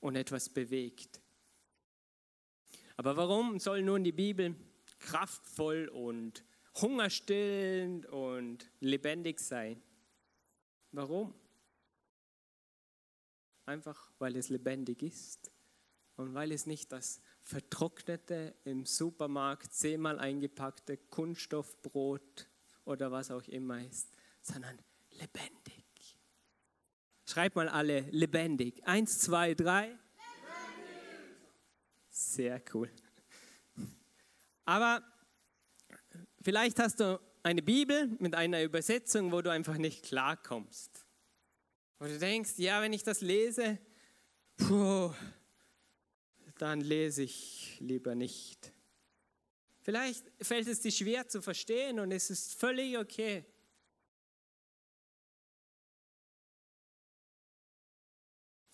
und 0.00 0.16
etwas 0.16 0.48
bewegt. 0.48 1.20
Aber 2.96 3.18
warum 3.18 3.58
soll 3.58 3.82
nun 3.82 4.02
die 4.02 4.12
Bibel 4.12 4.56
kraftvoll 4.98 5.88
und 5.88 6.42
hungerstillend 6.76 8.06
und 8.06 8.70
lebendig 8.80 9.40
sein? 9.40 9.82
Warum? 10.90 11.34
Einfach 13.66 14.10
weil 14.18 14.36
es 14.36 14.48
lebendig 14.48 15.02
ist 15.02 15.50
und 16.16 16.32
weil 16.32 16.50
es 16.50 16.64
nicht 16.64 16.92
das 16.92 17.20
vertrocknete, 17.42 18.54
im 18.64 18.86
Supermarkt 18.86 19.74
zehnmal 19.74 20.18
eingepackte 20.18 20.96
Kunststoffbrot 20.96 22.48
oder 22.86 23.12
was 23.12 23.30
auch 23.30 23.46
immer 23.48 23.84
ist, 23.84 24.15
sondern 24.46 24.78
lebendig. 25.10 25.84
Schreibt 27.26 27.56
mal 27.56 27.68
alle 27.68 28.00
lebendig. 28.10 28.86
Eins, 28.86 29.18
zwei, 29.18 29.54
drei. 29.54 29.86
Lebendig. 29.86 29.98
Sehr 32.08 32.62
cool. 32.72 32.90
Aber 34.64 35.02
vielleicht 36.42 36.78
hast 36.78 37.00
du 37.00 37.20
eine 37.42 37.62
Bibel 37.62 38.08
mit 38.18 38.34
einer 38.34 38.62
Übersetzung, 38.62 39.32
wo 39.32 39.42
du 39.42 39.50
einfach 39.50 39.76
nicht 39.76 40.04
klarkommst. 40.04 41.04
Wo 41.98 42.06
du 42.06 42.18
denkst, 42.18 42.54
ja, 42.58 42.80
wenn 42.82 42.92
ich 42.92 43.02
das 43.02 43.20
lese, 43.20 43.78
puh, 44.56 45.12
dann 46.58 46.80
lese 46.80 47.22
ich 47.22 47.76
lieber 47.80 48.14
nicht. 48.14 48.72
Vielleicht 49.82 50.24
fällt 50.40 50.66
es 50.66 50.80
dir 50.80 50.90
schwer 50.90 51.28
zu 51.28 51.40
verstehen 51.40 52.00
und 52.00 52.10
es 52.10 52.30
ist 52.30 52.54
völlig 52.54 52.98
okay. 52.98 53.44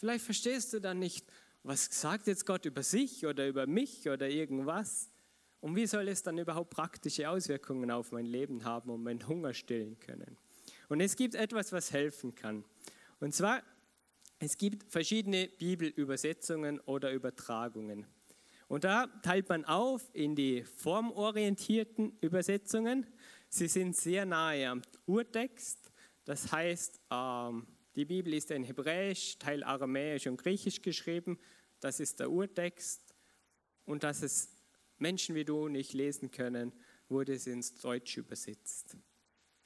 Vielleicht 0.02 0.24
verstehst 0.24 0.72
du 0.72 0.80
dann 0.80 0.98
nicht, 0.98 1.24
was 1.62 1.84
sagt 1.84 2.26
jetzt 2.26 2.44
Gott 2.44 2.64
über 2.64 2.82
sich 2.82 3.24
oder 3.24 3.46
über 3.46 3.68
mich 3.68 4.08
oder 4.08 4.28
irgendwas. 4.28 5.12
Und 5.60 5.76
wie 5.76 5.86
soll 5.86 6.08
es 6.08 6.24
dann 6.24 6.38
überhaupt 6.38 6.70
praktische 6.70 7.30
Auswirkungen 7.30 7.88
auf 7.92 8.10
mein 8.10 8.26
Leben 8.26 8.64
haben 8.64 8.90
und 8.90 9.04
meinen 9.04 9.28
Hunger 9.28 9.54
stillen 9.54 10.00
können? 10.00 10.36
Und 10.88 11.00
es 11.00 11.14
gibt 11.14 11.36
etwas, 11.36 11.70
was 11.70 11.92
helfen 11.92 12.34
kann. 12.34 12.64
Und 13.20 13.32
zwar, 13.32 13.62
es 14.40 14.58
gibt 14.58 14.90
verschiedene 14.90 15.46
Bibelübersetzungen 15.46 16.80
oder 16.80 17.12
Übertragungen. 17.12 18.04
Und 18.66 18.82
da 18.82 19.06
teilt 19.22 19.48
man 19.48 19.64
auf 19.66 20.10
in 20.14 20.34
die 20.34 20.64
formorientierten 20.64 22.18
Übersetzungen. 22.20 23.06
Sie 23.48 23.68
sind 23.68 23.96
sehr 23.96 24.26
nahe 24.26 24.68
am 24.68 24.82
Urtext. 25.06 25.92
Das 26.24 26.50
heißt, 26.50 27.00
ähm, 27.08 27.68
die 27.94 28.04
Bibel 28.04 28.32
ist 28.32 28.50
in 28.50 28.64
Hebräisch, 28.64 29.38
Teil 29.38 29.62
Aramäisch 29.62 30.26
und 30.26 30.38
Griechisch 30.38 30.80
geschrieben. 30.80 31.38
Das 31.80 32.00
ist 32.00 32.20
der 32.20 32.30
Urtext. 32.30 33.14
Und 33.84 34.02
dass 34.02 34.22
es 34.22 34.48
Menschen 34.98 35.34
wie 35.34 35.44
du 35.44 35.68
nicht 35.68 35.92
lesen 35.92 36.30
können, 36.30 36.72
wurde 37.08 37.34
es 37.34 37.46
ins 37.46 37.74
Deutsch 37.74 38.16
übersetzt. 38.16 38.96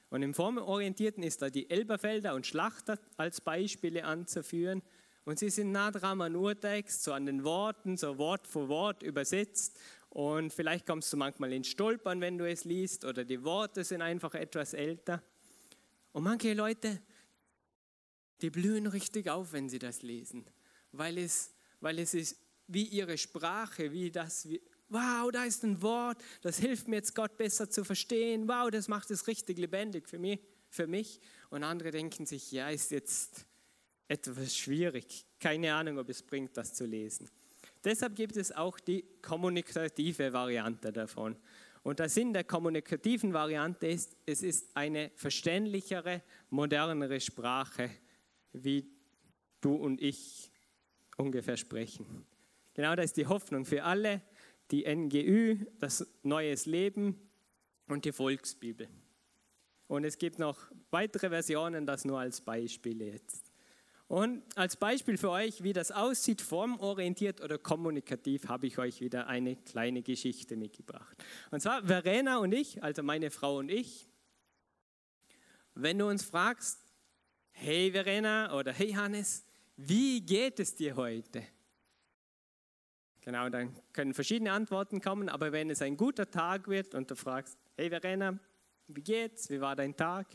Und 0.09 0.23
im 0.23 0.33
Formorientierten 0.33 1.23
ist 1.23 1.41
da 1.41 1.49
die 1.49 1.69
Elberfelder 1.69 2.33
und 2.33 2.45
Schlachter 2.45 2.99
als 3.17 3.41
Beispiele 3.41 4.03
anzuführen. 4.03 4.81
Und 5.25 5.39
sie 5.39 5.49
sind 5.49 5.71
nah 5.71 5.91
dran 5.91 6.21
an 6.21 6.35
Urtext, 6.35 7.03
so 7.03 7.13
an 7.13 7.25
den 7.25 7.43
Worten, 7.43 7.97
so 7.97 8.17
Wort 8.17 8.47
für 8.47 8.69
Wort 8.69 9.03
übersetzt. 9.03 9.77
Und 10.09 10.53
vielleicht 10.53 10.85
kommst 10.85 11.11
du 11.11 11.17
manchmal 11.17 11.51
ins 11.51 11.67
Stolpern, 11.67 12.21
wenn 12.21 12.37
du 12.37 12.49
es 12.49 12.63
liest, 12.63 13.03
oder 13.03 13.25
die 13.25 13.43
Worte 13.43 13.83
sind 13.83 14.01
einfach 14.01 14.33
etwas 14.33 14.73
älter. 14.73 15.21
Und 16.13 16.23
manche 16.23 16.53
Leute 16.53 17.01
die 18.41 18.49
blühen 18.49 18.87
richtig 18.87 19.29
auf, 19.29 19.53
wenn 19.53 19.69
sie 19.69 19.79
das 19.79 20.01
lesen, 20.01 20.45
weil 20.91 21.17
es, 21.17 21.53
weil 21.79 21.99
es 21.99 22.13
ist 22.13 22.37
wie 22.67 22.83
ihre 22.83 23.17
Sprache, 23.17 23.91
wie 23.91 24.11
das, 24.11 24.47
wie, 24.49 24.61
wow, 24.89 25.29
da 25.31 25.43
ist 25.45 25.63
ein 25.63 25.81
Wort, 25.81 26.21
das 26.41 26.59
hilft 26.59 26.87
mir 26.87 26.97
jetzt 26.97 27.15
Gott 27.15 27.37
besser 27.37 27.69
zu 27.69 27.83
verstehen, 27.83 28.47
wow, 28.47 28.69
das 28.69 28.87
macht 28.87 29.09
es 29.11 29.27
richtig 29.27 29.57
lebendig 29.57 30.07
für 30.07 30.19
mich, 30.19 30.39
für 30.69 30.87
mich. 30.87 31.19
Und 31.49 31.63
andere 31.63 31.91
denken 31.91 32.25
sich, 32.25 32.51
ja, 32.51 32.69
ist 32.69 32.91
jetzt 32.91 33.45
etwas 34.07 34.55
schwierig, 34.55 35.25
keine 35.39 35.73
Ahnung, 35.73 35.97
ob 35.97 36.09
es 36.09 36.21
bringt, 36.21 36.55
das 36.57 36.73
zu 36.73 36.85
lesen. 36.85 37.29
Deshalb 37.83 38.15
gibt 38.15 38.37
es 38.37 38.51
auch 38.51 38.79
die 38.79 39.03
kommunikative 39.21 40.33
Variante 40.33 40.91
davon. 40.91 41.35
Und 41.83 41.99
der 41.99 42.09
Sinn 42.09 42.33
der 42.33 42.43
kommunikativen 42.43 43.33
Variante 43.33 43.87
ist, 43.87 44.17
es 44.25 44.43
ist 44.43 44.75
eine 44.75 45.11
verständlichere, 45.15 46.21
modernere 46.49 47.21
Sprache 47.21 47.89
wie 48.63 48.89
du 49.61 49.75
und 49.75 50.01
ich 50.01 50.51
ungefähr 51.17 51.57
sprechen. 51.57 52.25
Genau 52.73 52.95
das 52.95 53.05
ist 53.05 53.17
die 53.17 53.27
Hoffnung 53.27 53.65
für 53.65 53.83
alle, 53.83 54.21
die 54.71 54.83
NGÜ, 54.83 55.65
das 55.79 56.07
Neues 56.23 56.65
Leben 56.65 57.19
und 57.87 58.05
die 58.05 58.11
Volksbibel. 58.11 58.87
Und 59.87 60.03
es 60.03 60.17
gibt 60.17 60.37
noch 60.37 60.59
weitere 60.91 61.29
Versionen, 61.29 61.85
das 61.85 62.05
nur 62.05 62.19
als 62.19 62.41
Beispiele 62.41 63.05
jetzt. 63.05 63.51
Und 64.07 64.43
als 64.55 64.77
Beispiel 64.77 65.17
für 65.17 65.31
euch, 65.31 65.63
wie 65.63 65.73
das 65.73 65.91
aussieht, 65.91 66.41
formorientiert 66.41 67.41
oder 67.41 67.57
kommunikativ, 67.57 68.47
habe 68.47 68.67
ich 68.67 68.77
euch 68.77 69.01
wieder 69.01 69.27
eine 69.27 69.57
kleine 69.57 70.01
Geschichte 70.01 70.55
mitgebracht. 70.55 71.17
Und 71.51 71.61
zwar 71.61 71.83
Verena 71.85 72.37
und 72.37 72.53
ich, 72.53 72.83
also 72.83 73.03
meine 73.03 73.31
Frau 73.31 73.57
und 73.57 73.69
ich, 73.69 74.07
wenn 75.75 75.99
du 75.99 76.07
uns 76.07 76.23
fragst, 76.23 76.79
hey 77.57 77.91
Verena 77.91 78.53
oder 78.53 78.71
hey 78.71 78.91
Hannes, 78.91 79.45
wie 79.75 80.21
geht 80.21 80.59
es 80.59 80.75
dir 80.75 80.95
heute? 80.95 81.43
Genau, 83.21 83.49
dann 83.49 83.75
können 83.91 84.13
verschiedene 84.13 84.51
Antworten 84.51 85.01
kommen, 85.01 85.27
aber 85.27 85.51
wenn 85.51 85.69
es 85.69 85.81
ein 85.81 85.97
guter 85.97 86.29
Tag 86.29 86.67
wird 86.67 86.95
und 86.95 87.11
du 87.11 87.15
fragst, 87.15 87.57
hey 87.75 87.89
Verena, 87.89 88.39
wie 88.87 89.01
geht's? 89.01 89.49
Wie 89.49 89.59
war 89.59 89.75
dein 89.75 89.95
Tag? 89.95 90.27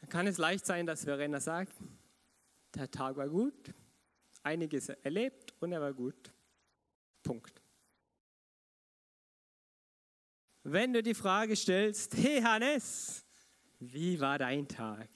Dann 0.00 0.08
kann 0.08 0.26
es 0.26 0.38
leicht 0.38 0.64
sein, 0.64 0.86
dass 0.86 1.04
Verena 1.04 1.40
sagt, 1.40 1.74
der 2.74 2.90
Tag 2.90 3.16
war 3.16 3.28
gut, 3.28 3.74
einiges 4.42 4.90
erlebt 4.90 5.54
und 5.58 5.72
er 5.72 5.80
war 5.80 5.92
gut. 5.92 6.32
Punkt. 7.22 7.60
Wenn 10.62 10.92
du 10.92 11.02
die 11.02 11.14
Frage 11.14 11.56
stellst, 11.56 12.14
hey 12.14 12.40
Hannes, 12.40 13.24
wie 13.80 14.20
war 14.20 14.38
dein 14.38 14.68
Tag? 14.68 15.08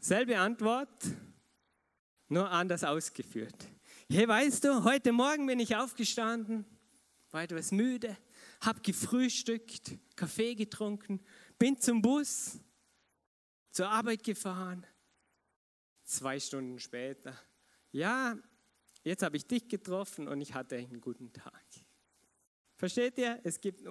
Selbe 0.00 0.38
Antwort, 0.38 0.88
nur 2.28 2.48
anders 2.48 2.84
ausgeführt. 2.84 3.68
Hey, 4.08 4.28
weißt 4.28 4.62
du, 4.62 4.84
heute 4.84 5.10
Morgen 5.10 5.46
bin 5.46 5.58
ich 5.58 5.74
aufgestanden, 5.74 6.64
war 7.32 7.42
etwas 7.42 7.72
müde, 7.72 8.16
habe 8.60 8.80
gefrühstückt, 8.80 9.98
Kaffee 10.14 10.54
getrunken, 10.54 11.20
bin 11.58 11.80
zum 11.80 12.00
Bus, 12.00 12.60
zur 13.72 13.88
Arbeit 13.88 14.22
gefahren. 14.22 14.86
Zwei 16.04 16.38
Stunden 16.38 16.78
später, 16.78 17.36
ja, 17.90 18.38
jetzt 19.02 19.24
habe 19.24 19.36
ich 19.36 19.46
dich 19.46 19.68
getroffen 19.68 20.28
und 20.28 20.40
ich 20.40 20.54
hatte 20.54 20.76
einen 20.76 21.00
guten 21.00 21.32
Tag. 21.32 21.64
Versteht 22.76 23.18
ihr? 23.18 23.40
Es 23.42 23.60
gibt 23.60 23.82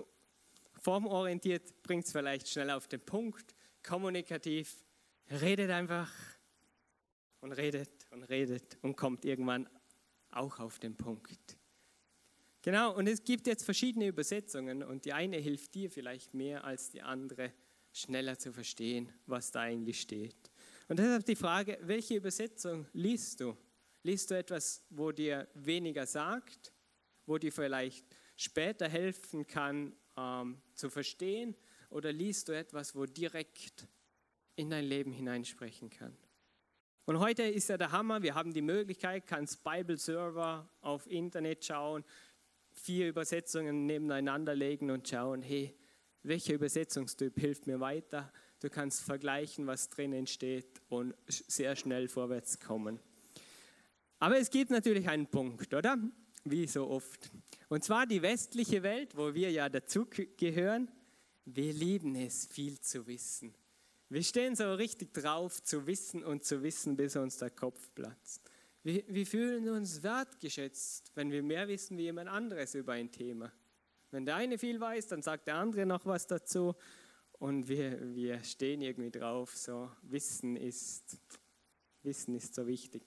formorientiert, 0.80 1.84
bringt 1.84 2.06
es 2.06 2.14
vielleicht 2.14 2.48
schnell 2.48 2.70
auf 2.70 2.88
den 2.88 3.02
Punkt, 3.02 3.54
kommunikativ 3.84 4.87
redet 5.30 5.70
einfach 5.72 6.12
und 7.42 7.52
redet 7.52 7.90
und 8.12 8.24
redet 8.24 8.78
und 8.82 8.96
kommt 8.96 9.26
irgendwann 9.26 9.70
auch 10.32 10.60
auf 10.60 10.80
den 10.80 10.96
Punkt. 10.96 11.58
Genau, 12.62 12.96
und 12.96 13.08
es 13.08 13.24
gibt 13.24 13.48
jetzt 13.48 13.64
verschiedene 13.64 14.08
Übersetzungen 14.08 14.84
und 14.84 15.06
die 15.06 15.14
eine 15.14 15.38
hilft 15.38 15.76
dir 15.76 15.90
vielleicht 15.90 16.34
mehr 16.34 16.64
als 16.64 16.90
die 16.90 17.02
andere, 17.02 17.54
schneller 17.94 18.38
zu 18.38 18.52
verstehen, 18.52 19.12
was 19.26 19.52
da 19.52 19.62
eigentlich 19.62 20.02
steht. 20.02 20.52
Und 20.88 21.00
deshalb 21.00 21.26
die 21.26 21.36
Frage, 21.36 21.80
welche 21.82 22.16
Übersetzung 22.16 22.86
liest 22.94 23.40
du? 23.40 23.58
Liest 24.04 24.30
du 24.30 24.38
etwas, 24.38 24.84
wo 24.90 25.12
dir 25.12 25.48
weniger 25.54 26.06
sagt, 26.06 26.74
wo 27.26 27.38
dir 27.38 27.52
vielleicht 27.52 28.06
später 28.36 28.88
helfen 28.88 29.48
kann 29.48 29.96
ähm, 30.16 30.62
zu 30.74 30.90
verstehen, 30.90 31.56
oder 31.90 32.12
liest 32.12 32.50
du 32.50 32.52
etwas, 32.52 32.96
wo 32.96 33.06
direkt 33.06 33.88
in 34.58 34.70
dein 34.70 34.84
Leben 34.84 35.14
hineinsprechen 35.14 35.90
kann? 35.90 36.18
Und 37.06 37.20
heute 37.20 37.44
ist 37.44 37.70
ja 37.70 37.78
der 37.78 37.94
Hammer, 37.94 38.22
wir 38.22 38.36
haben 38.36 38.54
die 38.54 38.62
Möglichkeit, 38.62 39.28
kannst 39.28 39.64
Bible 39.64 39.98
Server 39.98 40.70
auf 40.82 41.10
Internet 41.10 41.64
schauen, 41.64 42.04
vier 42.72 43.08
Übersetzungen 43.08 43.86
nebeneinander 43.86 44.54
legen 44.54 44.92
und 44.92 45.08
schauen, 45.08 45.42
hey, 45.42 45.74
welcher 46.24 46.56
Übersetzungstyp 46.56 47.40
hilft 47.40 47.66
mir 47.66 47.80
weiter? 47.80 48.30
Du 48.60 48.70
kannst 48.70 49.04
vergleichen, 49.04 49.68
was 49.68 49.90
drinnen 49.90 50.28
steht 50.28 50.82
und 50.90 51.16
sehr 51.28 51.78
schnell 51.78 52.10
vorwärts 52.10 52.60
kommen. 52.60 53.00
Aber 54.20 54.38
es 54.38 54.50
gibt 54.50 54.72
natürlich 54.72 55.08
einen 55.08 55.28
Punkt, 55.28 55.74
oder? 55.74 55.98
Wie 56.44 56.68
so 56.68 56.90
oft. 56.90 57.32
Und 57.70 57.84
zwar 57.84 58.06
die 58.06 58.22
westliche 58.22 58.84
Welt, 58.84 59.16
wo 59.16 59.34
wir 59.34 59.52
ja 59.52 59.70
dazu 59.70 60.08
gehören. 60.38 60.92
Wir 61.46 61.72
lieben 61.72 62.16
es, 62.16 62.48
viel 62.48 62.82
zu 62.82 63.08
wissen. 63.08 63.54
Wir 64.10 64.24
stehen 64.24 64.56
so 64.56 64.74
richtig 64.74 65.14
drauf, 65.14 65.62
zu 65.62 65.86
wissen 65.86 66.24
und 66.24 66.46
zu 66.46 66.64
wissen, 66.64 66.96
bis 66.96 67.18
uns 67.18 67.38
der 67.38 67.50
Kopf 67.50 67.94
platzt. 67.94 68.50
Wir, 68.82 69.04
wir 69.08 69.26
fühlen 69.26 69.68
uns 69.68 70.02
wertgeschätzt, 70.02 71.12
wenn 71.16 71.30
wir 71.30 71.44
mehr 71.44 71.68
wissen 71.68 71.98
wie 71.98 72.04
jemand 72.04 72.30
anderes 72.30 72.74
über 72.74 72.94
ein 72.94 73.12
Thema. 73.12 73.52
Wenn 74.12 74.26
der 74.26 74.38
eine 74.38 74.58
viel 74.58 74.80
weiß, 74.80 75.08
dann 75.08 75.22
sagt 75.22 75.48
der 75.48 75.56
andere 75.56 75.86
noch 75.86 76.06
was 76.06 76.26
dazu 76.26 76.74
und 77.34 77.68
wir, 77.68 78.16
wir 78.16 78.42
stehen 78.46 78.82
irgendwie 78.82 79.12
drauf. 79.12 79.58
So 79.58 79.92
Wissen 80.04 80.56
ist, 80.56 81.20
Wissen 82.04 82.34
ist 82.34 82.56
so 82.56 82.66
wichtig. 82.66 83.04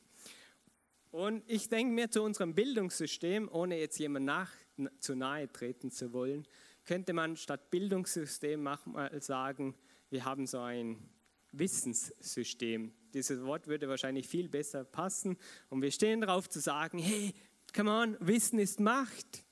Und 1.10 1.42
ich 1.46 1.70
denke 1.70 1.94
mir 1.94 2.10
zu 2.10 2.22
unserem 2.22 2.54
Bildungssystem, 2.54 3.48
ohne 3.50 3.78
jetzt 3.78 3.98
jemand 3.98 4.26
nach, 4.26 4.52
zu 4.98 5.14
nahe 5.14 5.50
treten 5.50 5.90
zu 5.90 6.12
wollen, 6.12 6.46
könnte 6.84 7.14
man 7.14 7.38
statt 7.38 7.70
Bildungssystem 7.70 8.62
mal 8.62 8.78
sagen, 9.22 9.74
wir 10.10 10.24
haben 10.24 10.46
so 10.46 10.60
ein 10.60 11.08
Wissenssystem. 11.52 12.92
Dieses 13.14 13.42
Wort 13.44 13.66
würde 13.66 13.88
wahrscheinlich 13.88 14.28
viel 14.28 14.48
besser 14.48 14.84
passen. 14.84 15.36
Und 15.68 15.82
wir 15.82 15.90
stehen 15.90 16.20
darauf 16.20 16.48
zu 16.48 16.60
sagen, 16.60 16.98
hey, 16.98 17.34
come 17.74 17.90
on, 17.90 18.16
Wissen 18.20 18.58
ist 18.58 18.80
Macht. 18.80 19.44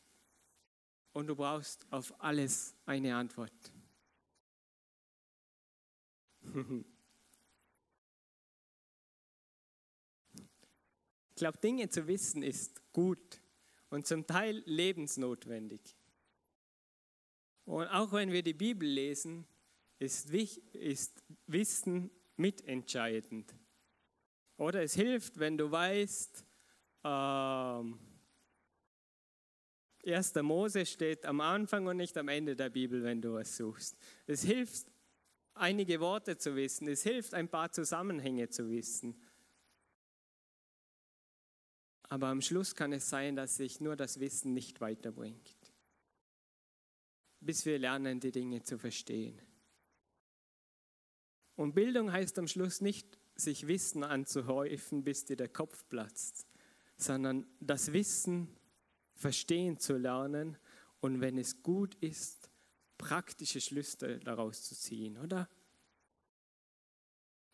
Und 1.12 1.26
du 1.26 1.36
brauchst 1.36 1.86
auf 1.90 2.14
alles 2.20 2.74
eine 2.86 3.16
Antwort. 3.16 3.52
Ich 11.30 11.40
glaube, 11.40 11.58
Dinge 11.58 11.88
zu 11.88 12.08
wissen 12.08 12.42
ist 12.42 12.82
gut 12.92 13.40
und 13.90 14.08
zum 14.08 14.26
Teil 14.26 14.60
lebensnotwendig. 14.66 15.80
Und 17.64 17.86
auch 17.86 18.10
wenn 18.10 18.32
wir 18.32 18.42
die 18.42 18.54
Bibel 18.54 18.88
lesen, 18.88 19.46
ist, 19.98 20.30
ist 20.30 21.22
Wissen 21.46 22.10
mitentscheidend. 22.36 23.54
Oder 24.56 24.82
es 24.82 24.94
hilft, 24.94 25.38
wenn 25.38 25.56
du 25.56 25.70
weißt, 25.70 26.44
ähm, 27.04 27.98
1. 30.04 30.34
Mose 30.42 30.86
steht 30.86 31.26
am 31.26 31.40
Anfang 31.40 31.86
und 31.86 31.96
nicht 31.96 32.16
am 32.16 32.28
Ende 32.28 32.56
der 32.56 32.70
Bibel, 32.70 33.02
wenn 33.02 33.20
du 33.20 33.36
es 33.36 33.56
suchst. 33.56 33.96
Es 34.26 34.42
hilft, 34.42 34.86
einige 35.54 36.00
Worte 36.00 36.36
zu 36.38 36.56
wissen. 36.56 36.88
Es 36.88 37.02
hilft, 37.02 37.34
ein 37.34 37.48
paar 37.48 37.70
Zusammenhänge 37.70 38.48
zu 38.48 38.70
wissen. 38.70 39.20
Aber 42.04 42.28
am 42.28 42.40
Schluss 42.40 42.74
kann 42.74 42.92
es 42.92 43.08
sein, 43.08 43.36
dass 43.36 43.56
sich 43.56 43.80
nur 43.80 43.96
das 43.96 44.18
Wissen 44.18 44.54
nicht 44.54 44.80
weiterbringt, 44.80 45.72
bis 47.40 47.66
wir 47.66 47.78
lernen, 47.78 48.18
die 48.18 48.32
Dinge 48.32 48.62
zu 48.62 48.78
verstehen. 48.78 49.40
Und 51.58 51.74
Bildung 51.74 52.12
heißt 52.12 52.38
am 52.38 52.46
Schluss 52.46 52.80
nicht, 52.80 53.18
sich 53.34 53.66
Wissen 53.66 54.04
anzuhäufen, 54.04 55.02
bis 55.02 55.24
dir 55.24 55.36
der 55.36 55.48
Kopf 55.48 55.84
platzt, 55.88 56.46
sondern 56.96 57.48
das 57.58 57.92
Wissen 57.92 58.56
verstehen 59.16 59.76
zu 59.76 59.96
lernen 59.96 60.56
und 61.00 61.20
wenn 61.20 61.36
es 61.36 61.60
gut 61.64 61.96
ist, 61.96 62.48
praktische 62.96 63.60
Schlüsse 63.60 64.20
daraus 64.20 64.62
zu 64.62 64.76
ziehen, 64.76 65.18
oder? 65.18 65.48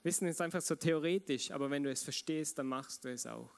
Wissen 0.03 0.29
ist 0.29 0.43
einfach 0.43 0.61
so 0.61 0.75
theoretisch, 0.75 1.51
aber 1.51 1.71
wenn 1.71 1.83
du 1.83 1.91
es 1.91 2.03
verstehst, 2.03 2.59
dann 2.59 2.67
machst 2.67 3.05
du 3.05 3.09
es 3.11 3.27
auch. 3.27 3.55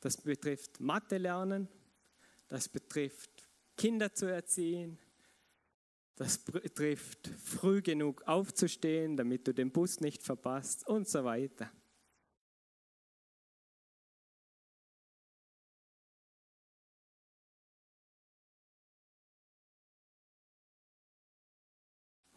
Das 0.00 0.16
betrifft 0.16 0.80
Mathe 0.80 1.18
lernen, 1.18 1.68
das 2.48 2.70
betrifft 2.70 3.46
Kinder 3.76 4.14
zu 4.14 4.32
erziehen, 4.32 4.98
das 6.22 6.38
betrifft 6.38 7.26
früh 7.42 7.82
genug 7.82 8.22
aufzustehen, 8.28 9.16
damit 9.16 9.48
du 9.48 9.52
den 9.52 9.72
Bus 9.72 10.00
nicht 10.00 10.22
verpasst 10.22 10.86
und 10.86 11.08
so 11.08 11.24
weiter. 11.24 11.68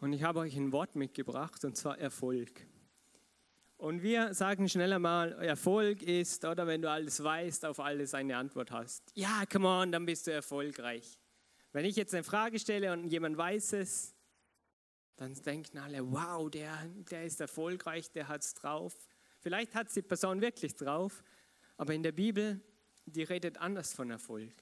Und 0.00 0.12
ich 0.12 0.24
habe 0.24 0.40
euch 0.40 0.56
ein 0.56 0.72
Wort 0.72 0.96
mitgebracht, 0.96 1.64
und 1.64 1.76
zwar 1.76 1.96
Erfolg. 1.98 2.66
Und 3.76 4.02
wir 4.02 4.34
sagen 4.34 4.68
schneller 4.68 4.98
mal, 4.98 5.32
Erfolg 5.32 6.02
ist, 6.02 6.44
oder 6.44 6.66
wenn 6.66 6.82
du 6.82 6.90
alles 6.90 7.22
weißt, 7.22 7.64
auf 7.64 7.78
alles 7.78 8.14
eine 8.14 8.36
Antwort 8.36 8.72
hast. 8.72 9.12
Ja, 9.14 9.44
come 9.50 9.68
on, 9.68 9.92
dann 9.92 10.06
bist 10.06 10.26
du 10.26 10.32
erfolgreich. 10.32 11.18
Wenn 11.76 11.84
ich 11.84 11.96
jetzt 11.96 12.14
eine 12.14 12.24
Frage 12.24 12.58
stelle 12.58 12.90
und 12.90 13.10
jemand 13.10 13.36
weiß 13.36 13.74
es, 13.74 14.14
dann 15.16 15.34
denken 15.34 15.76
alle, 15.76 16.10
wow, 16.10 16.50
der, 16.50 16.74
der 17.10 17.26
ist 17.26 17.38
erfolgreich, 17.38 18.10
der 18.10 18.28
hat 18.28 18.40
es 18.40 18.54
drauf. 18.54 18.96
Vielleicht 19.40 19.74
hat 19.74 19.88
es 19.88 19.92
die 19.92 20.00
Person 20.00 20.40
wirklich 20.40 20.74
drauf, 20.74 21.22
aber 21.76 21.92
in 21.92 22.02
der 22.02 22.12
Bibel, 22.12 22.62
die 23.04 23.24
redet 23.24 23.58
anders 23.58 23.92
von 23.92 24.10
Erfolg. 24.10 24.54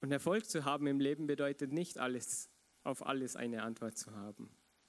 Und 0.00 0.12
Erfolg 0.12 0.48
zu 0.48 0.64
haben 0.64 0.86
im 0.86 1.00
Leben 1.00 1.26
bedeutet 1.26 1.72
nicht 1.72 1.98
alles, 1.98 2.50
auf 2.84 3.04
alles 3.04 3.34
eine 3.34 3.64
Antwort 3.64 3.98
zu 3.98 4.14
haben 4.14 4.48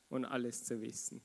und 0.10 0.24
alles 0.24 0.66
zu 0.66 0.82
wissen. 0.82 1.20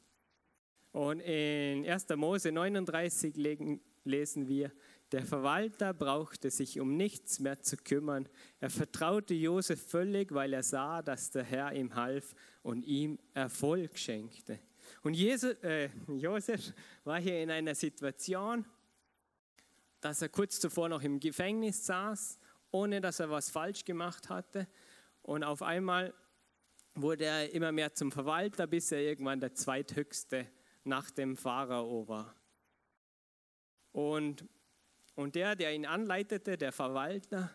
Und 0.90 1.20
in 1.20 1.86
1. 1.86 2.08
Mose 2.16 2.50
39 2.50 3.36
lesen 3.36 4.48
wir, 4.48 4.72
der 5.12 5.24
Verwalter 5.24 5.94
brauchte 5.94 6.50
sich 6.50 6.80
um 6.80 6.96
nichts 6.96 7.38
mehr 7.38 7.62
zu 7.62 7.76
kümmern. 7.76 8.28
Er 8.58 8.70
vertraute 8.70 9.34
Josef 9.34 9.80
völlig, 9.80 10.32
weil 10.32 10.52
er 10.52 10.64
sah, 10.64 11.00
dass 11.00 11.30
der 11.30 11.44
Herr 11.44 11.72
ihm 11.72 11.94
half 11.94 12.34
und 12.62 12.84
ihm 12.84 13.18
Erfolg 13.32 13.98
schenkte. 13.98 14.58
Und 15.02 15.14
Jesus, 15.14 15.54
äh, 15.62 15.90
Josef 16.08 16.72
war 17.04 17.20
hier 17.20 17.40
in 17.40 17.50
einer 17.50 17.74
Situation, 17.74 18.64
dass 20.00 20.22
er 20.22 20.28
kurz 20.28 20.58
zuvor 20.58 20.88
noch 20.88 21.02
im 21.02 21.20
Gefängnis 21.20 21.86
saß, 21.86 22.38
ohne 22.72 23.00
dass 23.00 23.20
er 23.20 23.30
was 23.30 23.50
falsch 23.50 23.84
gemacht 23.84 24.28
hatte. 24.28 24.66
Und 25.22 25.44
auf 25.44 25.62
einmal 25.62 26.14
wurde 26.94 27.26
er 27.26 27.52
immer 27.52 27.70
mehr 27.70 27.94
zum 27.94 28.10
Verwalter, 28.10 28.66
bis 28.66 28.90
er 28.90 29.00
irgendwann 29.00 29.40
der 29.40 29.54
zweithöchste 29.54 30.48
nach 30.84 31.10
dem 31.10 31.36
Pharao 31.36 32.08
war. 32.08 32.34
Und 33.92 34.44
und 35.16 35.34
der, 35.34 35.56
der 35.56 35.74
ihn 35.74 35.86
anleitete, 35.86 36.56
der 36.56 36.72
Verwalter, 36.72 37.50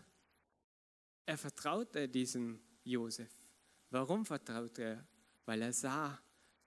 er 1.24 1.38
vertraute 1.38 2.08
diesem 2.08 2.60
Josef. 2.84 3.30
Warum 3.90 4.26
vertraute 4.26 4.82
er? 4.82 5.06
Weil 5.46 5.62
er 5.62 5.72
sah, 5.72 6.20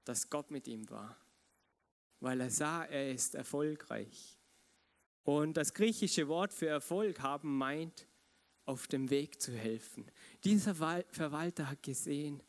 dass 0.05 0.29
Gott 0.29 0.51
mit 0.51 0.67
ihm 0.67 0.89
war. 0.89 1.17
Weil 2.19 2.41
er 2.41 2.49
sah, 2.49 2.85
er 2.85 3.11
ist 3.11 3.35
erfolgreich. 3.35 4.39
Und 5.23 5.57
das 5.57 5.73
griechische 5.73 6.27
Wort 6.27 6.53
für 6.53 6.67
Erfolg 6.67 7.19
haben 7.19 7.57
meint, 7.57 8.07
auf 8.65 8.87
dem 8.87 9.09
Weg 9.09 9.41
zu 9.41 9.51
helfen. 9.51 10.09
Dieser 10.43 10.73
Verwalter 10.73 11.69
hat 11.69 11.83
gesehen, 11.83 12.41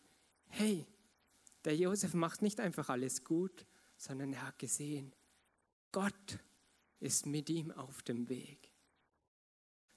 hey, 0.47 0.87
der 1.65 1.77
Josef 1.77 2.15
macht 2.15 2.43
nicht 2.43 2.61
einfach 2.61 2.89
alles 2.89 3.25
gut, 3.25 3.67
sondern 3.97 4.33
er 4.33 4.47
hat 4.47 4.59
gesehen, 4.59 5.13
Gott 5.93 6.39
ist 7.01 7.27
mit 7.27 7.51
ihm 7.51 7.71
auf 7.71 8.03
dem 8.03 8.29
Weg. 8.29 8.73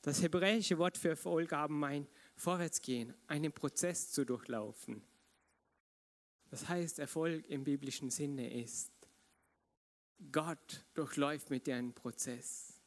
Das 0.01 0.21
hebräische 0.21 0.77
Wort 0.77 0.97
für 0.97 1.09
Erfolg 1.09 1.51
haben 1.51 1.79
meint, 1.79 2.09
vorwärtsgehen, 2.35 3.13
einen 3.27 3.51
Prozess 3.51 4.11
zu 4.11 4.25
durchlaufen. 4.25 5.01
Das 6.49 6.67
heißt, 6.67 6.99
Erfolg 6.99 7.47
im 7.49 7.63
biblischen 7.63 8.09
Sinne 8.09 8.61
ist, 8.61 8.91
Gott 10.31 10.85
durchläuft 10.93 11.49
mit 11.49 11.67
dir 11.67 11.75
einen 11.75 11.93
Prozess. 11.93 12.79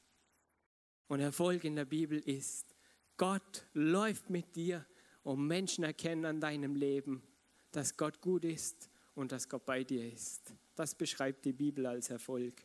Und 1.07 1.21
Erfolg 1.21 1.65
in 1.65 1.77
der 1.77 1.85
Bibel 1.85 2.19
ist, 2.19 2.75
Gott 3.17 3.67
läuft 3.75 4.31
mit 4.31 4.57
dir 4.57 4.87
und 5.23 5.47
Menschen 5.47 5.85
erkennen 5.85 6.25
an 6.25 6.41
deinem 6.41 6.75
Leben, 6.75 7.23
dass 7.71 7.97
Gott 7.97 8.21
gut 8.21 8.45
ist 8.45 8.91
und 9.15 9.33
dass 9.33 9.49
Gott 9.49 9.65
bei 9.65 9.85
dir 9.85 10.11
ist. 10.11 10.55
Das 10.75 10.95
beschreibt 10.95 11.45
die 11.45 11.53
Bibel 11.53 11.87
als 11.87 12.11
Erfolg. 12.11 12.63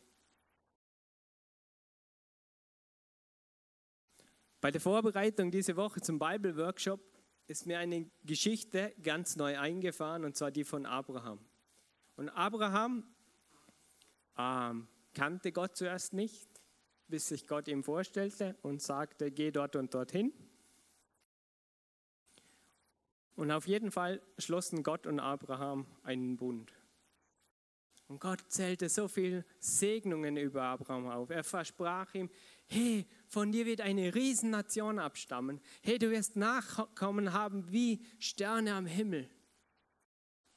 Bei 4.60 4.70
der 4.72 4.80
Vorbereitung 4.80 5.50
diese 5.50 5.76
Woche 5.76 6.00
zum 6.00 6.18
Bible 6.18 6.56
Workshop 6.56 7.00
ist 7.46 7.66
mir 7.66 7.78
eine 7.78 8.10
Geschichte 8.24 8.92
ganz 9.02 9.36
neu 9.36 9.58
eingefahren 9.58 10.24
und 10.24 10.36
zwar 10.36 10.50
die 10.50 10.64
von 10.64 10.84
Abraham. 10.84 11.38
Und 12.16 12.28
Abraham 12.30 13.04
ähm, 14.36 14.88
kannte 15.14 15.52
Gott 15.52 15.76
zuerst 15.76 16.12
nicht, 16.12 16.48
bis 17.06 17.28
sich 17.28 17.46
Gott 17.46 17.68
ihm 17.68 17.84
vorstellte 17.84 18.56
und 18.62 18.82
sagte, 18.82 19.30
geh 19.30 19.52
dort 19.52 19.76
und 19.76 19.94
dorthin. 19.94 20.32
Und 23.36 23.52
auf 23.52 23.68
jeden 23.68 23.92
Fall 23.92 24.20
schlossen 24.36 24.82
Gott 24.82 25.06
und 25.06 25.20
Abraham 25.20 25.86
einen 26.02 26.36
Bund. 26.36 26.72
Und 28.08 28.20
Gott 28.20 28.42
zählte 28.48 28.88
so 28.88 29.06
viele 29.06 29.44
Segnungen 29.60 30.38
über 30.38 30.62
Abraham 30.62 31.08
auf. 31.08 31.28
Er 31.28 31.44
versprach 31.44 32.14
ihm, 32.14 32.30
hey, 32.66 33.06
von 33.26 33.52
dir 33.52 33.66
wird 33.66 33.82
eine 33.82 34.14
Riesennation 34.14 34.98
abstammen. 34.98 35.60
Hey, 35.82 35.98
du 35.98 36.10
wirst 36.10 36.34
Nachkommen 36.34 37.34
haben 37.34 37.70
wie 37.70 38.02
Sterne 38.18 38.74
am 38.74 38.86
Himmel. 38.86 39.28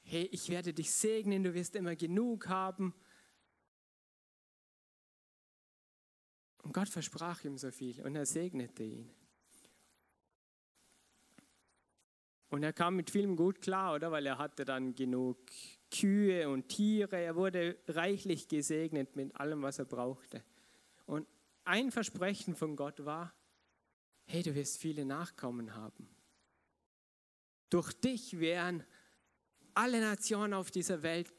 Hey, 0.02 0.24
ich 0.32 0.48
werde 0.48 0.72
dich 0.72 0.90
segnen, 0.90 1.44
du 1.44 1.52
wirst 1.52 1.76
immer 1.76 1.94
genug 1.94 2.48
haben. 2.48 2.94
Und 6.62 6.72
Gott 6.72 6.88
versprach 6.88 7.44
ihm 7.44 7.58
so 7.58 7.70
viel 7.70 8.00
und 8.02 8.16
er 8.16 8.24
segnete 8.24 8.82
ihn. 8.82 9.10
Und 12.48 12.62
er 12.62 12.72
kam 12.72 12.96
mit 12.96 13.10
vielem 13.10 13.36
gut 13.36 13.60
klar, 13.60 13.94
oder? 13.94 14.10
Weil 14.10 14.24
er 14.24 14.38
hatte 14.38 14.64
dann 14.64 14.94
genug 14.94 15.38
Kühe 15.92 16.48
und 16.48 16.68
Tiere. 16.68 17.16
Er 17.16 17.36
wurde 17.36 17.78
reichlich 17.88 18.48
gesegnet 18.48 19.14
mit 19.14 19.34
allem, 19.36 19.62
was 19.62 19.78
er 19.78 19.84
brauchte. 19.84 20.42
Und 21.06 21.26
ein 21.64 21.90
Versprechen 21.90 22.56
von 22.56 22.76
Gott 22.76 23.04
war, 23.04 23.34
hey, 24.24 24.42
du 24.42 24.54
wirst 24.54 24.78
viele 24.78 25.04
Nachkommen 25.04 25.74
haben. 25.74 26.08
Durch 27.70 27.92
dich 27.92 28.38
werden 28.40 28.84
alle 29.74 30.00
Nationen 30.00 30.54
auf 30.54 30.70
dieser 30.70 31.02
Welt 31.02 31.32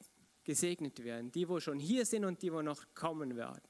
gesegnet 0.43 1.03
werden. 1.03 1.31
Die, 1.31 1.47
wo 1.47 1.59
schon 1.59 1.79
hier 1.79 2.05
sind 2.05 2.25
und 2.25 2.41
die, 2.41 2.51
wo 2.51 2.61
noch 2.61 2.85
kommen 2.93 3.35
werden. 3.35 3.67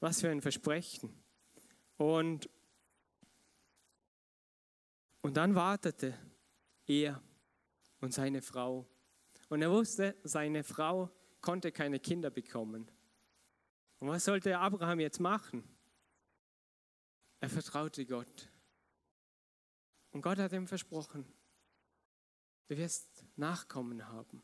Was 0.00 0.20
für 0.20 0.30
ein 0.30 0.42
Versprechen. 0.42 1.12
Und 1.96 2.48
und 5.20 5.36
dann 5.36 5.54
wartete 5.54 6.16
er 6.86 7.20
und 8.00 8.12
seine 8.12 8.42
Frau. 8.42 8.86
Und 9.48 9.62
er 9.62 9.70
wusste, 9.70 10.16
seine 10.24 10.62
Frau 10.62 11.10
konnte 11.40 11.72
keine 11.72 12.00
Kinder 12.00 12.30
bekommen. 12.30 12.90
Und 13.98 14.08
was 14.08 14.24
sollte 14.24 14.58
Abraham 14.58 15.00
jetzt 15.00 15.20
machen? 15.20 15.64
Er 17.40 17.48
vertraute 17.48 18.04
Gott. 18.04 18.50
Und 20.10 20.22
Gott 20.22 20.38
hat 20.38 20.52
ihm 20.52 20.66
versprochen, 20.66 21.24
du 22.68 22.76
wirst 22.76 23.24
Nachkommen 23.36 24.08
haben. 24.08 24.42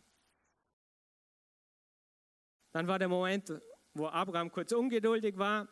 Dann 2.73 2.87
war 2.87 2.99
der 2.99 3.09
Moment, 3.09 3.53
wo 3.95 4.07
Abraham 4.09 4.51
kurz 4.51 4.73
ungeduldig 4.73 5.37
war 5.39 5.69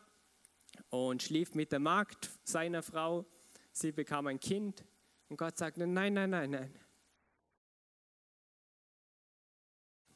und 0.89 1.21
schlief 1.21 1.53
mit 1.53 1.71
der 1.71 1.79
Magd 1.79 2.29
seiner 2.43 2.81
Frau. 2.81 3.25
Sie 3.71 3.91
bekam 3.91 4.27
ein 4.27 4.39
Kind 4.39 4.85
und 5.29 5.37
Gott 5.37 5.57
sagt, 5.57 5.77
nein, 5.77 5.93
nein, 5.93 6.29
nein, 6.29 6.51
nein. 6.51 6.79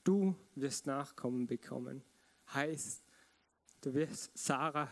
Du 0.08 0.34
wirst 0.56 0.88
Nachkommen 0.88 1.48
bekommen. 1.48 2.02
Heißt, 2.54 3.04
du 3.82 3.94
wirst, 3.94 4.38
Sarah 4.38 4.90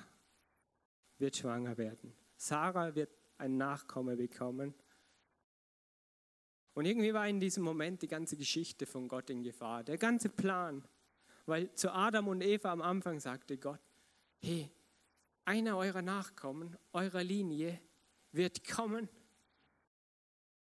wird 1.19 1.38
schwanger 1.38 1.78
werden. 1.78 2.13
Sarah 2.36 2.93
wird 2.93 3.12
ein 3.38 3.56
Nachkomme 3.56 4.17
bekommen. 4.17 4.73
Und 6.73 6.84
irgendwie 6.84 7.13
war 7.13 7.30
in 7.30 7.39
diesem 7.39 7.63
Moment 7.63 8.01
die 8.01 8.10
ganze 8.10 8.36
Geschichte 8.36 8.86
von 8.86 9.08
Gott 9.08 9.30
in 9.30 9.41
Gefahr, 9.41 9.86
der 9.86 9.97
ganze 9.97 10.28
Plan. 10.28 10.86
Weil 11.45 11.73
zu 11.75 11.93
Adam 11.93 12.28
und 12.28 12.41
Eva 12.41 12.73
am 12.73 12.82
Anfang 12.82 13.21
sagte 13.21 13.58
Gott, 13.58 13.80
hey, 14.41 14.69
einer 15.45 15.78
eurer 15.78 16.01
Nachkommen, 16.01 16.75
eurer 16.91 17.23
Linie 17.23 17.80
wird 18.34 18.67
kommen 18.67 19.08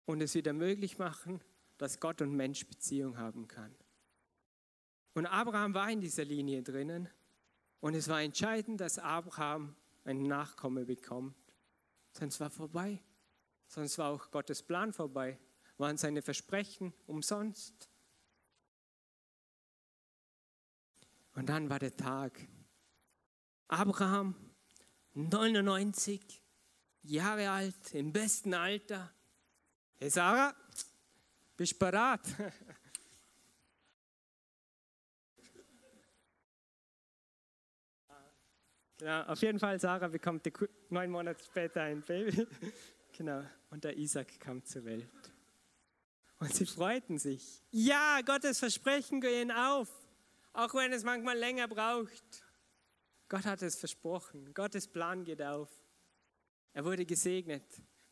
und 0.05 0.21
es 0.21 0.35
wieder 0.35 0.53
möglich 0.53 0.99
machen, 0.99 1.41
dass 1.79 2.01
Gott 2.01 2.21
und 2.21 2.37
Mensch 2.37 2.67
Beziehung 2.67 3.17
haben 3.17 3.49
kann. 3.49 3.75
Und 5.15 5.27
Abraham 5.27 5.75
war 5.75 5.91
in 5.91 6.01
dieser 6.01 6.25
Linie 6.25 6.63
drinnen 6.63 7.09
und 7.81 7.95
es 7.95 8.09
war 8.09 8.23
entscheidend, 8.23 8.81
dass 8.81 8.99
Abraham 8.99 9.77
einen 10.05 10.23
Nachkomme 10.23 10.85
bekommt. 10.85 11.37
Sonst 12.13 12.41
war 12.41 12.51
vorbei. 12.51 13.03
Sonst 13.67 13.99
war 13.99 14.11
auch 14.11 14.31
Gottes 14.31 14.63
Plan 14.63 14.93
vorbei. 14.93 15.39
Waren 15.79 15.97
seine 15.97 16.23
Versprechen 16.23 16.93
umsonst. 17.07 17.89
Und 21.35 21.49
dann 21.49 21.71
war 21.71 21.79
der 21.79 21.97
Tag. 21.97 22.39
Abraham, 23.69 24.35
99 25.15 26.43
Jahre 27.03 27.51
alt, 27.51 27.95
im 27.95 28.13
besten 28.13 28.55
Alter, 28.55 29.13
Hey 30.03 30.11
Sarah, 30.11 30.53
bist 31.57 31.79
bereit? 31.79 32.21
Ja, 39.03 39.27
auf 39.27 39.43
jeden 39.43 39.59
Fall, 39.59 39.81
Sarah 39.81 40.07
bekommt 40.07 40.49
neun 40.91 41.11
Monate 41.11 41.43
später 41.45 41.83
ein 41.83 42.03
Baby. 42.03 42.47
Genau. 43.15 43.45
Und 43.69 43.85
der 43.85 43.99
Isaac 43.99 44.41
kam 44.41 44.65
zur 44.65 44.87
Welt. 44.87 45.07
Und 46.39 46.55
sie 46.55 46.65
freuten 46.65 47.19
sich. 47.19 47.63
Ja, 47.71 48.23
Gottes 48.25 48.59
Versprechen 48.59 49.21
gehen 49.21 49.51
auf, 49.51 49.91
auch 50.55 50.73
wenn 50.73 50.95
es 50.95 51.05
manchmal 51.05 51.37
länger 51.37 51.69
braucht. 51.69 52.43
Gott 53.29 53.45
hat 53.45 53.61
es 53.61 53.77
versprochen. 53.77 54.55
Gottes 54.55 54.89
Plan 54.89 55.25
geht 55.25 55.43
auf. 55.43 55.69
Er 56.73 56.87
wurde 56.87 57.05
gesegnet 57.05 57.63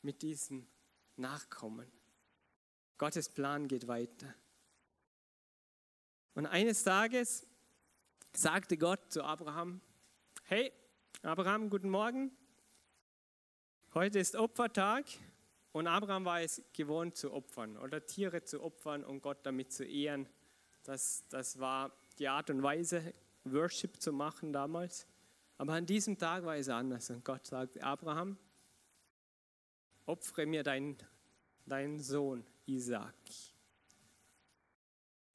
mit 0.03 0.21
diesem 0.21 0.67
nachkommen. 1.17 1.91
Gottes 2.99 3.31
Plan 3.31 3.69
geht 3.69 3.89
weiter. 3.89 4.35
Und 6.35 6.45
eines 6.45 6.85
Tages 6.85 7.47
sagte 8.35 8.77
Gott 8.77 9.11
zu 9.11 9.25
Abraham, 9.25 9.81
hey 10.45 10.75
Abraham, 11.23 11.69
guten 11.69 11.91
Morgen. 11.91 12.31
Heute 13.93 14.19
ist 14.19 14.37
Opfertag 14.37 15.05
und 15.73 15.87
Abraham 15.87 16.25
war 16.25 16.41
es 16.41 16.63
gewohnt 16.73 17.15
zu 17.15 17.35
opfern 17.35 17.77
oder 17.77 18.07
Tiere 18.07 18.43
zu 18.43 18.63
opfern 18.63 19.05
und 19.05 19.21
Gott 19.21 19.45
damit 19.45 19.71
zu 19.71 19.85
ehren. 19.85 20.27
Das, 20.83 21.27
das 21.29 21.61
war 21.61 21.93
die 22.19 22.27
Art 22.27 22.49
und 22.49 22.63
Weise, 22.63 23.13
Worship 23.45 24.01
zu 24.01 24.15
machen 24.15 24.55
damals. 24.55 25.07
Aber 25.59 25.75
an 25.75 25.85
diesem 25.85 26.17
Tag 26.17 26.47
war 26.47 26.57
es 26.57 26.71
anders 26.71 27.11
und 27.11 27.23
Gott 27.23 27.47
sagte, 27.47 27.83
Abraham, 27.83 28.39
opfere 30.07 30.47
mir 30.47 30.63
deinen 30.63 30.97
dein 31.67 32.01
Sohn 32.01 32.47
Isaac. 32.65 33.15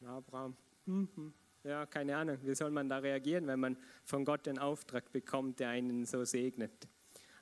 Abraham, 0.03 0.57
mhm. 0.87 1.31
Ja, 1.65 1.85
keine 1.85 2.15
Ahnung, 2.15 2.37
wie 2.43 2.53
soll 2.53 2.71
man 2.71 2.87
da 2.87 2.99
reagieren, 2.99 3.47
wenn 3.47 3.59
man 3.59 3.77
von 4.03 4.23
Gott 4.23 4.45
den 4.45 4.59
Auftrag 4.59 5.11
bekommt, 5.11 5.59
der 5.59 5.69
einen 5.69 6.05
so 6.05 6.23
segnet. 6.23 6.87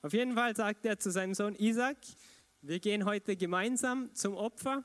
Auf 0.01 0.13
jeden 0.13 0.33
Fall 0.33 0.55
sagt 0.55 0.85
er 0.85 0.97
zu 0.97 1.11
seinem 1.11 1.33
Sohn 1.33 1.55
Isaac, 1.55 1.97
wir 2.61 2.79
gehen 2.79 3.05
heute 3.05 3.35
gemeinsam 3.35 4.13
zum 4.15 4.35
Opfer 4.35 4.83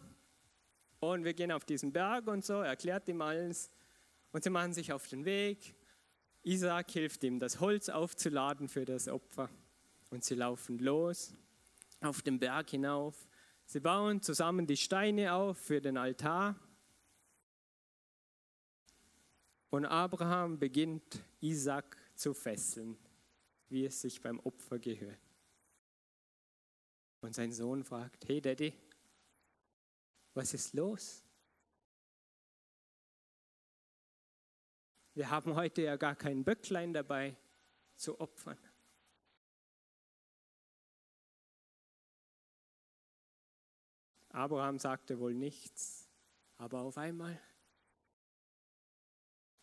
und 1.01 1.25
wir 1.25 1.35
gehen 1.35 1.53
auf 1.53 1.65
diesen 1.65 1.93
Berg 1.93 2.27
und 2.27 2.45
so, 2.45 2.55
erklärt 2.55 3.09
ihm 3.09 3.23
alles 3.23 3.71
und 4.33 4.43
sie 4.43 4.51
machen 4.51 4.73
sich 4.73 4.93
auf 4.93 5.07
den 5.07 5.25
Weg. 5.25 5.75
Isaac 6.43 6.91
hilft 6.91 7.23
ihm, 7.23 7.39
das 7.39 7.61
Holz 7.61 7.89
aufzuladen 7.89 8.69
für 8.69 8.85
das 8.85 9.09
Opfer 9.09 9.49
und 10.11 10.25
sie 10.25 10.35
laufen 10.35 10.79
los 10.79 11.35
auf 12.01 12.23
den 12.23 12.39
Berg 12.39 12.71
hinauf. 12.71 13.29
Sie 13.67 13.81
bauen 13.81 14.23
zusammen 14.23 14.67
die 14.67 14.77
Steine 14.77 15.33
auf 15.33 15.59
für 15.59 15.81
den 15.81 15.97
Altar. 15.97 16.57
Und 19.71 19.85
Abraham 19.85 20.59
beginnt 20.59 21.23
Isaac 21.41 21.97
zu 22.15 22.33
fesseln, 22.35 22.97
wie 23.69 23.85
es 23.85 24.01
sich 24.01 24.21
beim 24.21 24.41
Opfer 24.41 24.79
gehört. 24.79 25.19
Und 27.21 27.35
sein 27.35 27.53
Sohn 27.53 27.85
fragt, 27.85 28.27
hey 28.29 28.41
Daddy, 28.41 28.73
was 30.35 30.55
ist 30.55 30.73
los? 30.73 31.23
Wir 35.15 35.29
haben 35.31 35.55
heute 35.57 35.83
ja 35.83 35.97
gar 35.97 36.15
kein 36.15 36.45
Böcklein 36.45 36.93
dabei. 36.93 37.37
zu 37.99 38.21
opfern. 38.21 38.57
Abraham 44.29 44.79
sagte 44.79 45.19
wohl 45.19 45.35
nichts, 45.35 46.09
aber 46.59 46.83
auf 46.83 46.97
einmal, 46.97 47.41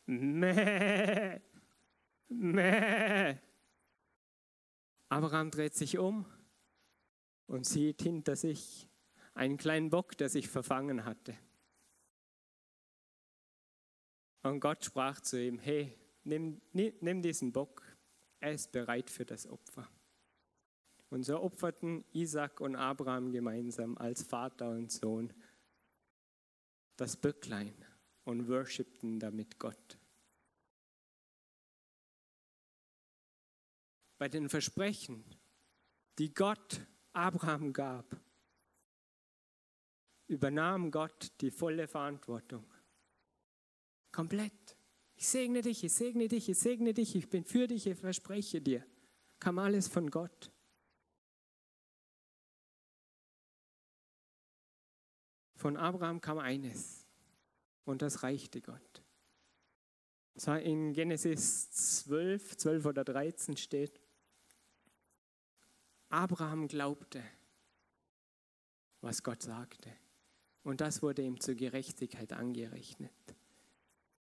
Mäh, 0.08 1.42
Mäh. 2.28 3.38
Abraham 5.10 5.52
dreht 5.52 5.76
sich 5.76 5.98
um 5.98 6.26
und 7.48 7.66
sieht 7.66 8.02
hinter 8.02 8.36
sich 8.36 8.88
einen 9.34 9.58
kleinen 9.58 9.90
Bock, 9.90 10.18
der 10.18 10.30
sich 10.30 10.48
verfangen 10.48 11.06
hatte. 11.06 11.38
Und 14.44 14.60
Gott 14.60 14.86
sprach 14.86 15.22
zu 15.22 15.42
ihm, 15.42 15.60
hey, 15.60 15.98
nimm, 16.24 16.62
nimm 16.72 17.22
diesen 17.22 17.52
Bock, 17.52 17.84
er 18.40 18.54
ist 18.54 18.72
bereit 18.72 19.10
für 19.10 19.26
das 19.26 19.48
Opfer. 19.48 19.90
Und 21.10 21.24
so 21.24 21.42
opferten 21.42 22.04
Isaac 22.14 22.62
und 22.62 22.76
Abraham 22.76 23.32
gemeinsam 23.32 23.98
als 23.98 24.24
Vater 24.24 24.70
und 24.70 24.92
Sohn 24.92 25.34
das 26.98 27.18
Böcklein 27.18 27.74
und 28.26 28.48
worshipten 28.50 29.20
damit 29.20 29.58
Gott. 29.58 29.98
Bei 34.18 34.28
den 34.28 34.50
Versprechen, 34.50 35.24
die 36.18 36.34
Gott 36.34 36.82
Abraham 37.14 37.72
gab, 37.72 38.18
übernahm 40.28 40.90
Gott 40.92 41.32
die 41.42 41.52
volle 41.52 41.88
Verantwortung. 41.88 42.66
Komplett. 44.12 44.76
Ich 45.18 45.28
segne 45.28 45.62
dich, 45.62 45.84
ich 45.84 45.94
segne 45.94 46.28
dich, 46.28 46.50
ich 46.50 46.58
segne 46.58 46.94
dich, 46.94 47.16
ich 47.16 47.30
bin 47.30 47.46
für 47.46 47.68
dich, 47.68 47.88
ich 47.88 47.98
verspreche 47.98 48.62
dir. 48.62 48.86
Kam 49.40 49.60
alles 49.60 49.88
von 49.88 50.10
Gott. 50.10 50.52
Von 55.56 55.78
Abraham 55.78 56.20
kam 56.22 56.40
eines 56.40 57.05
und 57.86 58.02
das 58.02 58.24
reichte 58.24 58.62
Gott. 58.62 59.02
In 60.64 60.94
Genesis 60.94 61.72
12, 61.72 62.58
12 62.58 62.86
oder 62.86 63.06
13 63.06 63.56
steht, 63.56 64.02
Abraham 66.10 66.68
glaubte, 66.68 67.24
was 69.02 69.24
Gott 69.24 69.42
sagte. 69.42 69.92
Und 70.64 70.82
das 70.82 71.02
wurde 71.02 71.22
ihm 71.22 71.40
zur 71.40 71.56
Gerechtigkeit 71.56 72.34
angerechnet. 72.34 73.12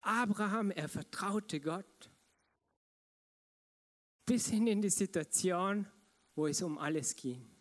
Abraham, 0.00 0.70
er 0.70 0.88
vertraute 0.88 1.60
Gott 1.60 2.10
bis 4.26 4.48
hin 4.48 4.66
in 4.66 4.80
die 4.80 4.90
Situation, 4.90 5.86
wo 6.34 6.46
es 6.46 6.62
um 6.62 6.78
alles 6.78 7.14
ging. 7.14 7.51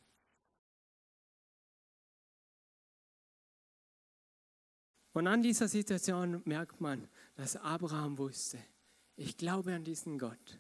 Und 5.14 5.28
an 5.28 5.42
dieser 5.42 5.68
Situation 5.68 6.42
merkt 6.46 6.80
man, 6.80 7.08
dass 7.36 7.58
Abraham 7.58 8.18
wusste, 8.18 8.58
ich 9.16 9.38
glaube 9.38 9.74
an 9.74 9.84
diesen 9.84 10.18
Gott. 10.18 10.60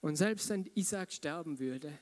Und 0.00 0.16
selbst 0.16 0.48
wenn 0.50 0.66
Isaac 0.74 1.12
sterben 1.12 1.58
würde, 1.58 1.98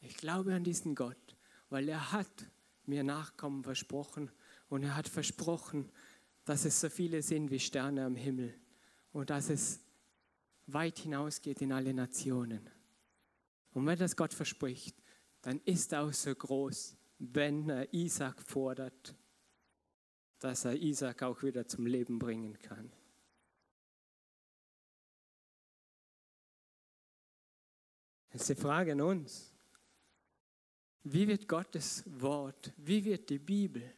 ich 0.00 0.16
glaube 0.16 0.54
an 0.54 0.64
diesen 0.64 0.94
Gott, 0.94 1.36
weil 1.70 1.88
er 1.88 2.12
hat 2.12 2.50
mir 2.84 3.04
Nachkommen 3.04 3.62
versprochen 3.62 4.30
und 4.68 4.82
er 4.82 4.96
hat 4.96 5.08
versprochen, 5.08 5.90
dass 6.44 6.64
es 6.64 6.80
so 6.80 6.90
viele 6.90 7.22
sind 7.22 7.50
wie 7.50 7.60
Sterne 7.60 8.04
am 8.04 8.16
Himmel 8.16 8.54
und 9.12 9.30
dass 9.30 9.48
es 9.48 9.80
weit 10.66 10.98
hinausgeht 10.98 11.62
in 11.62 11.72
alle 11.72 11.94
Nationen. 11.94 12.68
Und 13.72 13.86
wenn 13.86 13.98
das 13.98 14.16
Gott 14.16 14.34
verspricht, 14.34 14.96
dann 15.42 15.60
ist 15.64 15.92
er 15.92 16.02
auch 16.02 16.12
so 16.12 16.34
groß, 16.34 16.96
wenn 17.18 17.68
er 17.68 17.92
Isaac 17.92 18.40
fordert, 18.42 19.14
dass 20.38 20.64
er 20.64 20.74
Isaac 20.74 21.22
auch 21.22 21.42
wieder 21.42 21.66
zum 21.66 21.86
Leben 21.86 22.18
bringen 22.18 22.58
kann. 22.58 22.92
Das 28.30 28.42
ist 28.42 28.58
die 28.58 28.62
Frage 28.62 28.92
an 28.92 29.00
uns. 29.00 29.54
Wie 31.04 31.28
wird 31.28 31.46
Gottes 31.46 32.02
Wort, 32.06 32.72
wie 32.78 33.04
wird 33.04 33.30
die 33.30 33.38
Bibel 33.38 33.94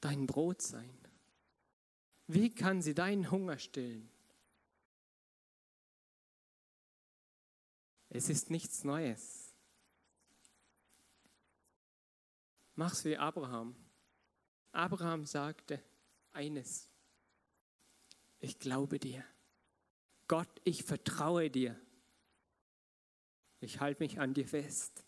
dein 0.00 0.26
Brot 0.26 0.62
sein? 0.62 0.96
Wie 2.28 2.54
kann 2.54 2.80
sie 2.80 2.94
deinen 2.94 3.30
Hunger 3.30 3.58
stillen? 3.58 4.08
Es 8.08 8.28
ist 8.28 8.50
nichts 8.50 8.84
Neues. 8.84 9.41
Mach's 12.82 13.04
wie 13.04 13.16
Abraham. 13.16 13.76
Abraham 14.72 15.24
sagte 15.24 15.80
eines, 16.32 16.90
ich 18.40 18.58
glaube 18.58 18.98
dir. 18.98 19.24
Gott, 20.26 20.48
ich 20.64 20.82
vertraue 20.82 21.48
dir. 21.48 21.80
Ich 23.60 23.78
halte 23.78 24.02
mich 24.02 24.18
an 24.18 24.34
dir 24.34 24.48
fest. 24.48 25.04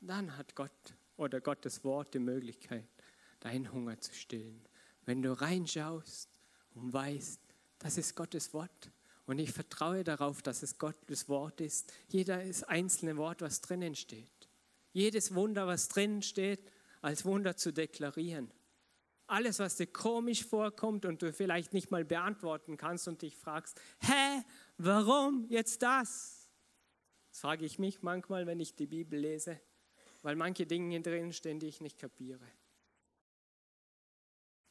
Dann 0.00 0.34
hat 0.38 0.54
Gott 0.54 0.94
oder 1.18 1.42
Gottes 1.42 1.84
Wort 1.84 2.14
die 2.14 2.20
Möglichkeit, 2.20 2.88
deinen 3.40 3.70
Hunger 3.70 4.00
zu 4.00 4.14
stillen. 4.14 4.66
Wenn 5.02 5.20
du 5.20 5.38
reinschaust 5.38 6.30
und 6.70 6.94
weißt, 6.94 7.42
das 7.78 7.98
ist 7.98 8.16
Gottes 8.16 8.54
Wort, 8.54 8.90
und 9.28 9.38
ich 9.38 9.52
vertraue 9.52 10.04
darauf, 10.04 10.40
dass 10.40 10.62
es 10.62 10.78
Gottes 10.78 11.28
Wort 11.28 11.60
ist. 11.60 11.92
Jedes 12.08 12.64
einzelne 12.64 13.18
Wort, 13.18 13.42
was 13.42 13.60
drinnen 13.60 13.94
steht. 13.94 14.48
Jedes 14.94 15.34
Wunder, 15.34 15.66
was 15.66 15.88
drinnen 15.88 16.22
steht, 16.22 16.72
als 17.02 17.26
Wunder 17.26 17.54
zu 17.54 17.70
deklarieren. 17.70 18.50
Alles, 19.26 19.58
was 19.58 19.76
dir 19.76 19.86
komisch 19.86 20.46
vorkommt 20.46 21.04
und 21.04 21.20
du 21.20 21.30
vielleicht 21.34 21.74
nicht 21.74 21.90
mal 21.90 22.06
beantworten 22.06 22.78
kannst 22.78 23.06
und 23.06 23.20
dich 23.20 23.36
fragst, 23.36 23.78
hä, 24.00 24.42
warum 24.78 25.44
jetzt 25.50 25.82
das? 25.82 26.48
Das 27.28 27.40
frage 27.40 27.66
ich 27.66 27.78
mich 27.78 28.00
manchmal, 28.00 28.46
wenn 28.46 28.60
ich 28.60 28.76
die 28.76 28.86
Bibel 28.86 29.20
lese, 29.20 29.60
weil 30.22 30.36
manche 30.36 30.64
Dinge 30.64 31.02
drin 31.02 31.34
stehen, 31.34 31.60
die 31.60 31.66
ich 31.66 31.82
nicht 31.82 31.98
kapiere. 31.98 32.48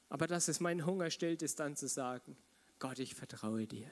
Aber 0.09 0.25
dass 0.25 0.47
es 0.47 0.59
meinen 0.59 0.87
Hunger 0.87 1.11
stillt, 1.11 1.43
ist 1.43 1.59
dann 1.59 1.75
zu 1.75 1.87
sagen, 1.87 2.35
Gott, 2.79 2.97
ich 2.97 3.13
vertraue 3.13 3.67
dir 3.67 3.91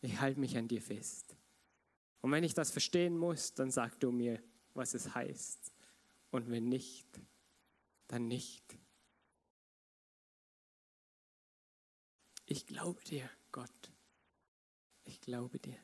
ich 0.00 0.20
halte 0.20 0.40
mich 0.40 0.56
an 0.56 0.68
dir 0.68 0.82
fest. 0.82 1.36
Und 2.20 2.32
wenn 2.32 2.44
ich 2.44 2.54
das 2.54 2.70
verstehen 2.70 3.16
muss, 3.16 3.54
dann 3.54 3.70
sag 3.70 3.98
du 4.00 4.10
mir, 4.10 4.42
was 4.74 4.94
es 4.94 5.14
heißt. 5.14 5.72
Und 6.30 6.50
wenn 6.50 6.68
nicht, 6.68 7.20
dann 8.08 8.28
nicht. 8.28 8.78
Ich 12.46 12.66
glaube 12.66 13.02
dir, 13.04 13.28
Gott. 13.52 13.92
Ich 15.04 15.20
glaube 15.20 15.58
dir. 15.58 15.76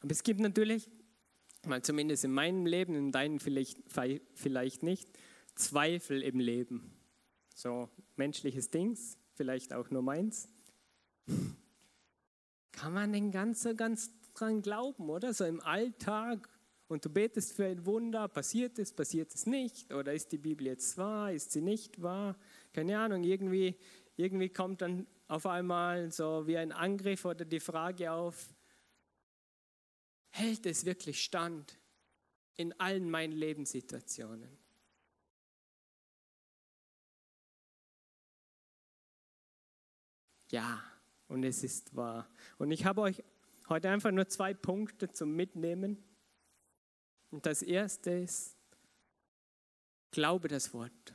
Aber 0.00 0.10
es 0.10 0.22
gibt 0.22 0.40
natürlich, 0.40 0.90
mal 1.66 1.82
zumindest 1.82 2.24
in 2.24 2.32
meinem 2.32 2.66
Leben, 2.66 2.94
in 2.94 3.12
deinem 3.12 3.38
vielleicht, 3.38 3.78
vielleicht 4.34 4.82
nicht, 4.82 5.08
Zweifel 5.54 6.22
im 6.22 6.40
Leben. 6.40 6.92
So 7.54 7.90
menschliches 8.16 8.70
Dings, 8.70 9.18
vielleicht 9.34 9.72
auch 9.72 9.90
nur 9.90 10.02
meins. 10.02 10.48
Kann 12.82 12.94
man 12.94 13.12
denn 13.12 13.30
ganz 13.30 13.62
so 13.62 13.76
ganz 13.76 14.10
dran 14.34 14.60
glauben, 14.60 15.08
oder? 15.08 15.32
So 15.32 15.44
im 15.44 15.60
Alltag 15.60 16.48
und 16.88 17.04
du 17.04 17.10
betest 17.10 17.52
für 17.52 17.66
ein 17.66 17.86
Wunder, 17.86 18.26
passiert 18.26 18.76
es, 18.80 18.92
passiert 18.92 19.32
es 19.32 19.46
nicht? 19.46 19.94
Oder 19.94 20.12
ist 20.14 20.32
die 20.32 20.38
Bibel 20.38 20.66
jetzt 20.66 20.98
wahr, 20.98 21.30
ist 21.32 21.52
sie 21.52 21.60
nicht 21.60 22.02
wahr? 22.02 22.34
Keine 22.72 22.98
Ahnung, 22.98 23.22
irgendwie, 23.22 23.76
irgendwie 24.16 24.48
kommt 24.48 24.82
dann 24.82 25.06
auf 25.28 25.46
einmal 25.46 26.10
so 26.10 26.44
wie 26.48 26.58
ein 26.58 26.72
Angriff 26.72 27.24
oder 27.24 27.44
die 27.44 27.60
Frage 27.60 28.10
auf, 28.10 28.48
hält 30.30 30.66
es 30.66 30.84
wirklich 30.84 31.22
stand 31.22 31.78
in 32.56 32.72
allen 32.80 33.08
meinen 33.08 33.30
Lebenssituationen? 33.32 34.58
Ja, 40.50 40.91
und 41.32 41.44
es 41.44 41.64
ist 41.64 41.96
wahr. 41.96 42.28
Und 42.58 42.70
ich 42.70 42.84
habe 42.84 43.00
euch 43.00 43.24
heute 43.70 43.88
einfach 43.88 44.10
nur 44.10 44.28
zwei 44.28 44.52
Punkte 44.52 45.10
zum 45.10 45.34
Mitnehmen. 45.34 45.96
Und 47.30 47.46
das 47.46 47.62
erste 47.62 48.10
ist, 48.10 48.54
glaube 50.10 50.48
das 50.48 50.74
Wort. 50.74 51.14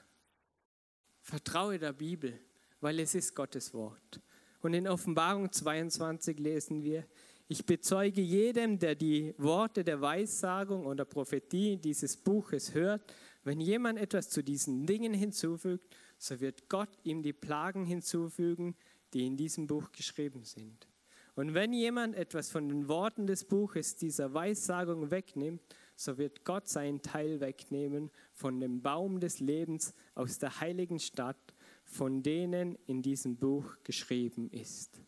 Vertraue 1.22 1.78
der 1.78 1.94
Bibel, 1.94 2.40
weil 2.82 3.00
es 3.00 3.14
ist 3.14 3.36
Gottes 3.36 3.76
Wort. 3.76 4.20
Und 4.62 4.74
in 4.74 4.88
Offenbarung 4.88 5.52
22 5.52 6.40
lesen 6.40 6.84
wir, 6.84 7.06
Ich 7.48 7.66
bezeuge 7.66 8.22
jedem, 8.22 8.80
der 8.80 8.96
die 8.96 9.36
Worte 9.38 9.84
der 9.84 10.02
Weissagung 10.02 10.86
oder 10.86 11.06
Prophetie 11.06 11.78
dieses 11.78 12.18
Buches 12.18 12.74
hört, 12.74 13.14
wenn 13.44 13.62
jemand 13.62 14.00
etwas 14.00 14.30
zu 14.30 14.44
diesen 14.44 14.86
Dingen 14.86 15.14
hinzufügt, 15.14 15.96
so 16.18 16.40
wird 16.42 16.68
Gott 16.68 16.90
ihm 17.04 17.22
die 17.22 17.34
Plagen 17.34 17.86
hinzufügen, 17.86 18.76
die 19.14 19.26
in 19.26 19.38
diesem 19.38 19.68
Buch 19.68 19.92
geschrieben 19.92 20.44
sind. 20.44 20.88
Und 21.36 21.54
wenn 21.54 21.72
jemand 21.72 22.16
etwas 22.16 22.50
von 22.50 22.68
den 22.68 22.88
Worten 22.88 23.28
des 23.28 23.46
Buches 23.46 23.96
dieser 23.96 24.34
Weissagung 24.34 25.12
wegnimmt, 25.12 25.62
so 25.96 26.18
wird 26.18 26.44
Gott 26.44 26.68
seinen 26.68 27.02
Teil 27.02 27.40
wegnehmen 27.40 28.12
von 28.34 28.60
dem 28.60 28.82
Baum 28.82 29.20
des 29.20 29.40
Lebens 29.40 29.94
aus 30.16 30.40
der 30.40 30.60
heiligen 30.62 31.00
Stadt, 31.00 31.54
von 31.84 32.24
denen 32.24 32.76
in 32.86 33.02
diesem 33.02 33.38
Buch 33.38 33.78
geschrieben 33.84 34.50
ist. 34.52 35.00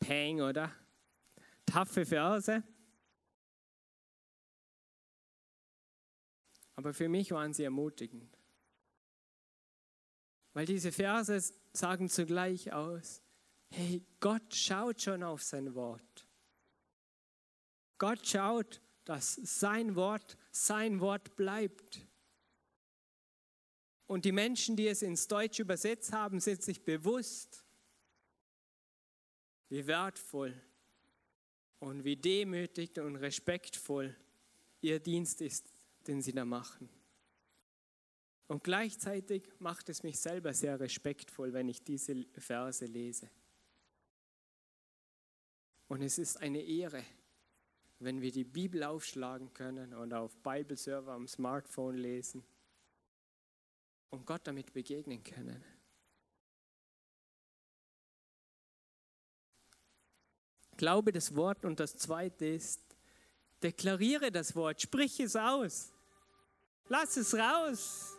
Peng, 0.00 0.40
oder? 0.40 0.72
Taffe 1.66 2.04
Verse. 2.04 2.62
Aber 6.76 6.94
für 6.94 7.08
mich 7.08 7.32
waren 7.32 7.52
sie 7.52 7.64
ermutigend. 7.64 8.37
Weil 10.58 10.66
diese 10.66 10.90
Verse 10.90 11.54
sagen 11.72 12.08
zugleich 12.08 12.72
aus, 12.72 13.22
hey, 13.70 14.04
Gott 14.18 14.56
schaut 14.56 15.00
schon 15.00 15.22
auf 15.22 15.40
sein 15.40 15.72
Wort. 15.76 16.26
Gott 17.96 18.26
schaut, 18.26 18.80
dass 19.04 19.36
sein 19.36 19.94
Wort 19.94 20.36
sein 20.50 20.98
Wort 20.98 21.36
bleibt. 21.36 22.04
Und 24.08 24.24
die 24.24 24.32
Menschen, 24.32 24.74
die 24.74 24.88
es 24.88 25.02
ins 25.02 25.28
Deutsch 25.28 25.60
übersetzt 25.60 26.12
haben, 26.12 26.40
sind 26.40 26.60
sich 26.60 26.82
bewusst, 26.82 27.64
wie 29.68 29.86
wertvoll 29.86 30.60
und 31.78 32.02
wie 32.02 32.16
demütig 32.16 32.98
und 32.98 33.14
respektvoll 33.14 34.16
ihr 34.80 34.98
Dienst 34.98 35.40
ist, 35.40 35.72
den 36.08 36.20
sie 36.20 36.32
da 36.32 36.44
machen. 36.44 36.90
Und 38.48 38.64
gleichzeitig 38.64 39.42
macht 39.58 39.90
es 39.90 40.02
mich 40.02 40.18
selber 40.18 40.54
sehr 40.54 40.80
respektvoll, 40.80 41.52
wenn 41.52 41.68
ich 41.68 41.84
diese 41.84 42.24
Verse 42.38 42.84
lese. 42.84 43.30
Und 45.86 46.02
es 46.02 46.18
ist 46.18 46.38
eine 46.38 46.62
Ehre, 46.62 47.04
wenn 47.98 48.22
wir 48.22 48.32
die 48.32 48.44
Bibel 48.44 48.82
aufschlagen 48.84 49.52
können 49.52 49.92
und 49.92 50.14
auf 50.14 50.34
Bibleserver 50.38 51.12
am 51.12 51.28
Smartphone 51.28 51.98
lesen 51.98 52.42
und 54.10 54.24
Gott 54.24 54.46
damit 54.46 54.72
begegnen 54.72 55.22
können. 55.22 55.62
Glaube 60.78 61.12
das 61.12 61.34
Wort 61.34 61.64
und 61.64 61.80
das 61.80 61.96
zweite 61.96 62.46
ist, 62.46 62.80
deklariere 63.62 64.30
das 64.30 64.54
Wort, 64.54 64.80
sprich 64.80 65.20
es 65.20 65.36
aus, 65.36 65.92
lass 66.88 67.16
es 67.16 67.34
raus. 67.34 68.17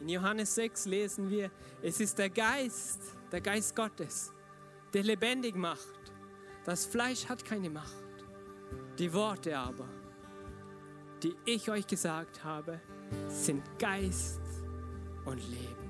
In 0.00 0.08
Johannes 0.08 0.54
6 0.54 0.86
lesen 0.86 1.28
wir, 1.28 1.50
es 1.82 2.00
ist 2.00 2.18
der 2.18 2.30
Geist, 2.30 3.00
der 3.32 3.40
Geist 3.40 3.74
Gottes, 3.74 4.32
der 4.92 5.02
lebendig 5.02 5.56
macht. 5.56 6.12
Das 6.64 6.86
Fleisch 6.86 7.28
hat 7.28 7.44
keine 7.44 7.70
Macht. 7.70 8.04
Die 8.98 9.12
Worte 9.12 9.56
aber, 9.56 9.88
die 11.22 11.34
ich 11.44 11.70
euch 11.70 11.86
gesagt 11.86 12.44
habe, 12.44 12.80
sind 13.28 13.62
Geist 13.78 14.40
und 15.24 15.38
Leben. 15.50 15.88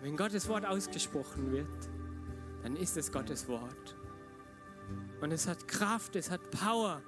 Wenn 0.00 0.16
Gottes 0.16 0.48
Wort 0.48 0.64
ausgesprochen 0.64 1.50
wird, 1.50 1.66
dann 2.62 2.76
ist 2.76 2.96
es 2.96 3.10
Gottes 3.10 3.48
Wort. 3.48 3.96
Und 5.20 5.32
es 5.32 5.48
hat 5.48 5.66
Kraft, 5.66 6.16
es 6.16 6.30
hat 6.30 6.50
Power, 6.50 7.02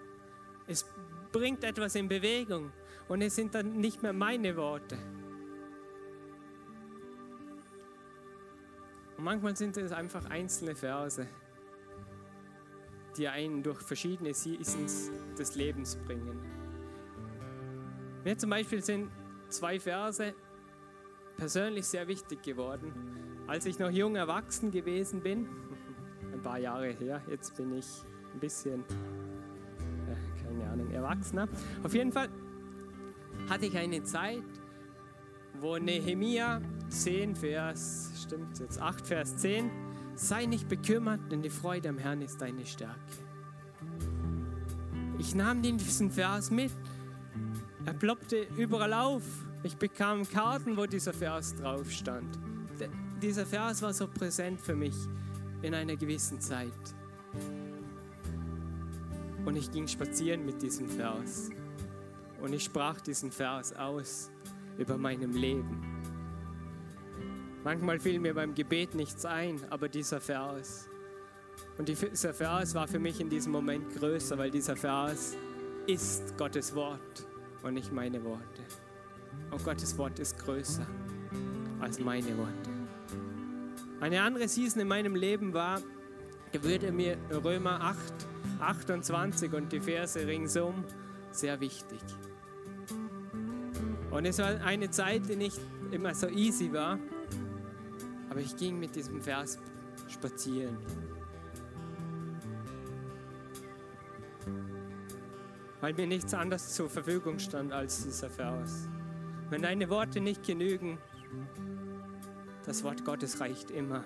es 0.66 0.85
bringt 1.31 1.64
etwas 1.64 1.94
in 1.94 2.09
Bewegung. 2.09 2.73
Und 3.09 3.23
es 3.23 3.35
sind 3.35 3.55
dann 3.55 3.81
nicht 3.81 4.03
mehr 4.03 4.12
meine 4.12 4.57
Worte. 4.57 4.99
Und 9.16 9.25
manchmal 9.25 9.57
sind 9.57 9.77
es 9.79 9.90
einfach 9.92 10.27
einzelne 10.27 10.77
Verse, 10.77 11.27
die 13.16 13.27
einen 13.27 13.62
durch 13.62 13.81
verschiedene 13.81 14.33
Seasons 14.33 15.11
des 15.37 15.57
Lebens 15.57 15.97
bringen. 15.97 16.38
Mir 18.25 18.37
zum 18.37 18.51
Beispiel 18.51 18.83
sind 18.83 19.11
zwei 19.49 19.81
Verse 19.81 20.35
persönlich 21.37 21.87
sehr 21.87 22.07
wichtig 22.09 22.42
geworden. 22.42 22.92
Als 23.47 23.64
ich 23.64 23.79
noch 23.79 23.90
jung 23.90 24.16
erwachsen 24.16 24.71
gewesen 24.71 25.21
bin, 25.21 25.49
ein 26.33 26.42
paar 26.42 26.59
Jahre 26.59 26.90
her, 26.90 27.23
jetzt 27.29 27.57
bin 27.57 27.73
ich 27.75 27.87
ein 28.35 28.40
bisschen, 28.40 28.85
äh, 30.07 30.44
keine 30.44 30.71
Ahnung, 30.71 30.90
erwachsener. 30.90 31.49
Auf 31.83 31.94
jeden 31.94 32.12
Fall 32.12 32.29
hatte 33.48 33.66
ich 33.66 33.76
eine 33.76 34.02
Zeit, 34.02 34.42
wo 35.61 35.76
Nehemia 35.78 36.61
10, 36.90 37.34
Vers, 37.34 38.12
stimmt 38.22 38.58
jetzt 38.58 38.80
8, 38.80 39.06
Vers 39.06 39.37
10, 39.38 39.70
sei 40.14 40.46
nicht 40.46 40.68
bekümmert, 40.68 41.20
denn 41.30 41.42
die 41.42 41.50
Freude 41.50 41.88
am 41.88 41.98
Herrn 41.98 42.22
ist 42.22 42.40
deine 42.40 42.66
Stärke. 42.66 42.98
Ich 45.18 45.34
nahm 45.34 45.62
diesen 45.62 46.11
Vers 46.11 46.50
mit, 46.50 46.72
er 47.84 47.94
ploppte 47.94 48.46
überall 48.56 48.92
auf. 48.92 49.22
Ich 49.62 49.76
bekam 49.76 50.28
Karten, 50.28 50.76
wo 50.76 50.87
dieser 50.87 51.12
Vers 51.12 51.54
drauf 51.56 51.90
stand. 51.90 52.38
Dieser 53.20 53.46
Vers 53.46 53.82
war 53.82 53.92
so 53.92 54.06
präsent 54.06 54.61
für 54.61 54.76
mich 54.76 54.94
in 55.62 55.74
einer 55.74 55.96
gewissen 55.96 56.40
Zeit. 56.40 56.68
Und 59.44 59.56
ich 59.56 59.70
ging 59.72 59.88
spazieren 59.88 60.44
mit 60.44 60.62
diesem 60.62 60.88
Vers. 60.88 61.50
Und 62.40 62.53
ich 62.53 62.64
sprach 62.64 63.01
diesen 63.01 63.31
Vers 63.33 63.74
aus 63.74 64.31
über 64.79 64.96
meinem 64.96 65.33
Leben. 65.33 65.83
Manchmal 67.64 67.98
fiel 67.98 68.20
mir 68.20 68.35
beim 68.35 68.55
Gebet 68.55 68.94
nichts 68.94 69.24
ein, 69.24 69.61
aber 69.70 69.88
dieser 69.88 70.20
Vers. 70.20 70.88
Und 71.77 71.88
dieser 71.88 72.33
Vers 72.33 72.74
war 72.74 72.87
für 72.87 72.98
mich 72.98 73.20
in 73.20 73.29
diesem 73.29 73.53
Moment 73.53 73.94
größer, 73.96 74.38
weil 74.38 74.51
dieser 74.51 74.77
Vers 74.77 75.37
ist 75.87 76.37
Gottes 76.37 76.74
Wort 76.74 77.27
und 77.62 77.74
nicht 77.74 77.92
meine 77.92 78.22
Worte. 78.24 78.62
Und 79.51 79.64
Gottes 79.64 79.96
Wort 79.98 80.18
ist 80.18 80.38
größer 80.38 80.87
als 81.81 81.98
meine 81.98 82.37
Worte. 82.38 82.70
Eine 84.01 84.22
andere 84.22 84.46
Season 84.46 84.81
in 84.81 84.88
meinem 84.88 85.16
Leben 85.16 85.53
war, 85.53 85.81
würde 86.53 86.92
mir 86.92 87.16
Römer 87.31 87.81
8, 87.81 87.98
28 88.61 89.53
und 89.53 89.72
die 89.72 89.81
Verse 89.81 90.24
ringsum 90.27 90.85
sehr 91.31 91.61
wichtig. 91.61 92.01
Und 94.11 94.25
es 94.25 94.38
war 94.38 94.61
eine 94.64 94.90
Zeit, 94.90 95.29
die 95.29 95.37
nicht 95.37 95.61
immer 95.90 96.14
so 96.14 96.29
easy 96.29 96.73
war, 96.73 96.99
aber 98.31 98.40
ich 98.40 98.57
ging 98.57 98.79
mit 98.79 98.94
diesem 98.97 99.21
Vers 99.21 99.59
spazieren. 100.09 100.79
Weil 105.81 105.94
mir 105.94 106.07
nichts 106.07 106.35
anderes 106.35 106.75
zur 106.75 106.88
Verfügung 106.88 107.38
stand 107.38 107.73
als 107.73 108.03
dieser 108.03 108.31
Vers. 108.31 108.88
Wenn 109.51 109.62
deine 109.62 109.88
Worte 109.88 110.21
nicht 110.21 110.44
genügen, 110.44 110.99
das 112.66 112.83
Wort 112.85 113.05
Gottes 113.05 113.40
reicht 113.40 113.71
immer. 113.71 114.05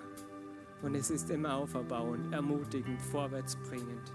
Und 0.81 0.95
es 0.95 1.09
ist 1.09 1.29
immer 1.29 1.55
auferbauend, 1.55 2.33
ermutigend, 2.33 3.01
vorwärtsbringend. 3.01 4.11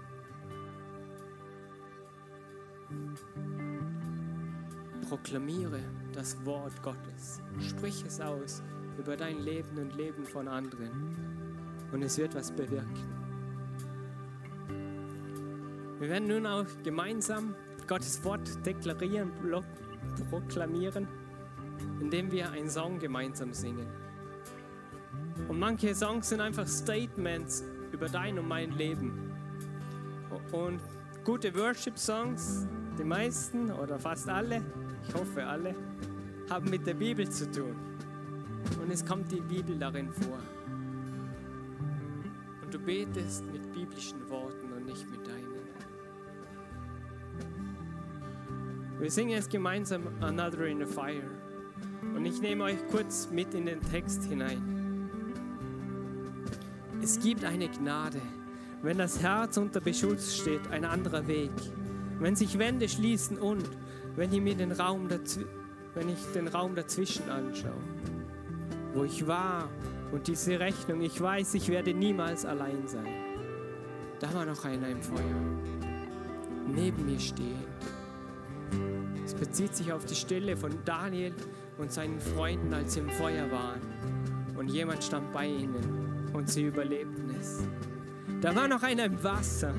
Proklamiere 5.09 5.79
das 6.13 6.37
Wort 6.45 6.83
Gottes. 6.83 7.41
Sprich 7.59 8.03
es 8.05 8.21
aus 8.21 8.61
über 8.99 9.17
dein 9.17 9.39
Leben 9.39 9.79
und 9.79 9.95
Leben 9.95 10.23
von 10.23 10.47
anderen. 10.47 10.91
Und 11.91 12.03
es 12.03 12.19
wird 12.19 12.35
was 12.35 12.51
bewirken. 12.51 13.07
Wir 15.99 16.09
werden 16.09 16.27
nun 16.27 16.45
auch 16.45 16.67
gemeinsam 16.83 17.55
Gottes 17.87 18.23
Wort 18.23 18.63
deklarieren, 18.63 19.31
proklamieren, 20.29 21.07
indem 21.99 22.31
wir 22.31 22.51
einen 22.51 22.69
Song 22.69 22.99
gemeinsam 22.99 23.51
singen. 23.51 23.87
Und 25.47 25.57
manche 25.57 25.95
Songs 25.95 26.29
sind 26.29 26.39
einfach 26.39 26.67
Statements 26.67 27.63
über 27.91 28.07
dein 28.09 28.37
und 28.37 28.47
mein 28.47 28.73
Leben. 28.73 29.31
Und 30.51 30.79
gute 31.23 31.55
Worship-Songs, 31.55 32.67
die 32.99 33.03
meisten 33.03 33.71
oder 33.71 33.97
fast 33.97 34.29
alle, 34.29 34.61
ich 35.09 35.15
hoffe 35.15 35.43
alle, 35.43 35.75
haben 36.49 36.69
mit 36.69 36.85
der 36.85 36.93
Bibel 36.93 37.27
zu 37.27 37.49
tun. 37.49 37.75
Und 38.81 38.91
es 38.91 39.03
kommt 39.03 39.31
die 39.31 39.41
Bibel 39.41 39.77
darin 39.77 40.11
vor. 40.11 40.39
Und 42.61 42.73
du 42.73 42.79
betest 42.79 43.43
mit 43.51 43.73
biblischen 43.73 44.29
Worten 44.29 44.71
und 44.71 44.85
nicht 44.85 45.09
mit 45.09 45.25
deinen. 45.27 45.49
Wir 48.99 49.09
singen 49.09 49.31
jetzt 49.31 49.49
gemeinsam 49.49 50.03
Another 50.19 50.65
in 50.65 50.79
the 50.79 50.85
Fire. 50.85 51.31
Und 52.15 52.25
ich 52.25 52.41
nehme 52.41 52.65
euch 52.65 52.77
kurz 52.91 53.29
mit 53.31 53.53
in 53.53 53.65
den 53.65 53.81
Text 53.81 54.25
hinein. 54.25 55.09
Es 57.01 57.19
gibt 57.19 57.45
eine 57.45 57.69
Gnade, 57.69 58.21
wenn 58.81 58.97
das 58.97 59.21
Herz 59.21 59.57
unter 59.57 59.79
Beschutz 59.79 60.35
steht, 60.35 60.67
ein 60.69 60.83
anderer 60.83 61.27
Weg. 61.27 61.51
Wenn 62.19 62.35
sich 62.35 62.59
Wände 62.59 62.89
schließen 62.89 63.37
und 63.37 63.63
wenn 64.15 64.33
ich 64.33 64.41
mir 64.41 64.55
den 64.55 64.71
Raum, 64.71 65.09
wenn 65.09 66.09
ich 66.09 66.19
den 66.33 66.47
Raum 66.47 66.75
dazwischen 66.75 67.29
anschaue, 67.29 67.81
wo 68.93 69.03
ich 69.03 69.27
war 69.27 69.69
und 70.11 70.27
diese 70.27 70.59
Rechnung, 70.59 71.01
ich 71.01 71.19
weiß, 71.19 71.53
ich 71.53 71.69
werde 71.69 71.93
niemals 71.93 72.45
allein 72.45 72.87
sein. 72.87 73.13
Da 74.19 74.33
war 74.33 74.45
noch 74.45 74.65
einer 74.65 74.89
im 74.89 75.01
Feuer, 75.01 75.41
neben 76.67 77.05
mir 77.05 77.19
stehend. 77.19 77.67
Es 79.23 79.33
bezieht 79.33 79.75
sich 79.75 79.93
auf 79.93 80.05
die 80.05 80.15
Stelle 80.15 80.57
von 80.57 80.71
Daniel 80.85 81.33
und 81.77 81.91
seinen 81.91 82.19
Freunden, 82.19 82.73
als 82.73 82.95
sie 82.95 82.99
im 83.01 83.09
Feuer 83.09 83.49
waren. 83.51 83.81
Und 84.57 84.69
jemand 84.69 85.03
stand 85.03 85.31
bei 85.31 85.45
ihnen 85.45 86.29
und 86.33 86.49
sie 86.49 86.63
überlebten 86.63 87.35
es. 87.39 87.63
Da 88.41 88.55
war 88.55 88.67
noch 88.67 88.83
einer 88.83 89.05
im 89.05 89.23
Wasser, 89.23 89.73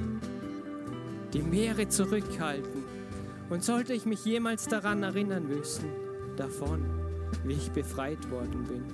die 1.33 1.43
Meere 1.43 1.89
zurückhalten. 1.89 2.85
Und 3.51 3.65
sollte 3.65 3.93
ich 3.93 4.07
mich 4.07 4.25
jemals 4.25 4.67
daran 4.69 5.03
erinnern 5.03 5.47
müssen, 5.47 5.91
davon, 6.37 6.85
wie 7.45 7.55
ich 7.55 7.71
befreit 7.73 8.31
worden 8.31 8.65
bin. 8.65 8.85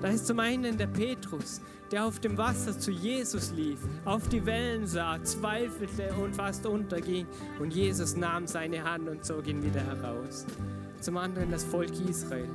Da 0.00 0.08
ist 0.08 0.26
zum 0.26 0.40
einen 0.40 0.78
der 0.78 0.86
Petrus, 0.86 1.60
der 1.90 2.04
auf 2.04 2.20
dem 2.20 2.36
Wasser 2.36 2.78
zu 2.78 2.90
Jesus 2.90 3.52
lief, 3.52 3.78
auf 4.04 4.28
die 4.28 4.44
Wellen 4.44 4.86
sah, 4.86 5.22
zweifelte 5.22 6.12
und 6.22 6.34
fast 6.34 6.66
unterging. 6.66 7.26
Und 7.58 7.74
Jesus 7.74 8.16
nahm 8.16 8.46
seine 8.46 8.82
Hand 8.84 9.08
und 9.08 9.24
zog 9.24 9.46
ihn 9.46 9.62
wieder 9.62 9.80
heraus. 9.80 10.46
Zum 11.00 11.16
anderen 11.16 11.50
das 11.50 11.64
Volk 11.64 11.92
Israel, 12.08 12.48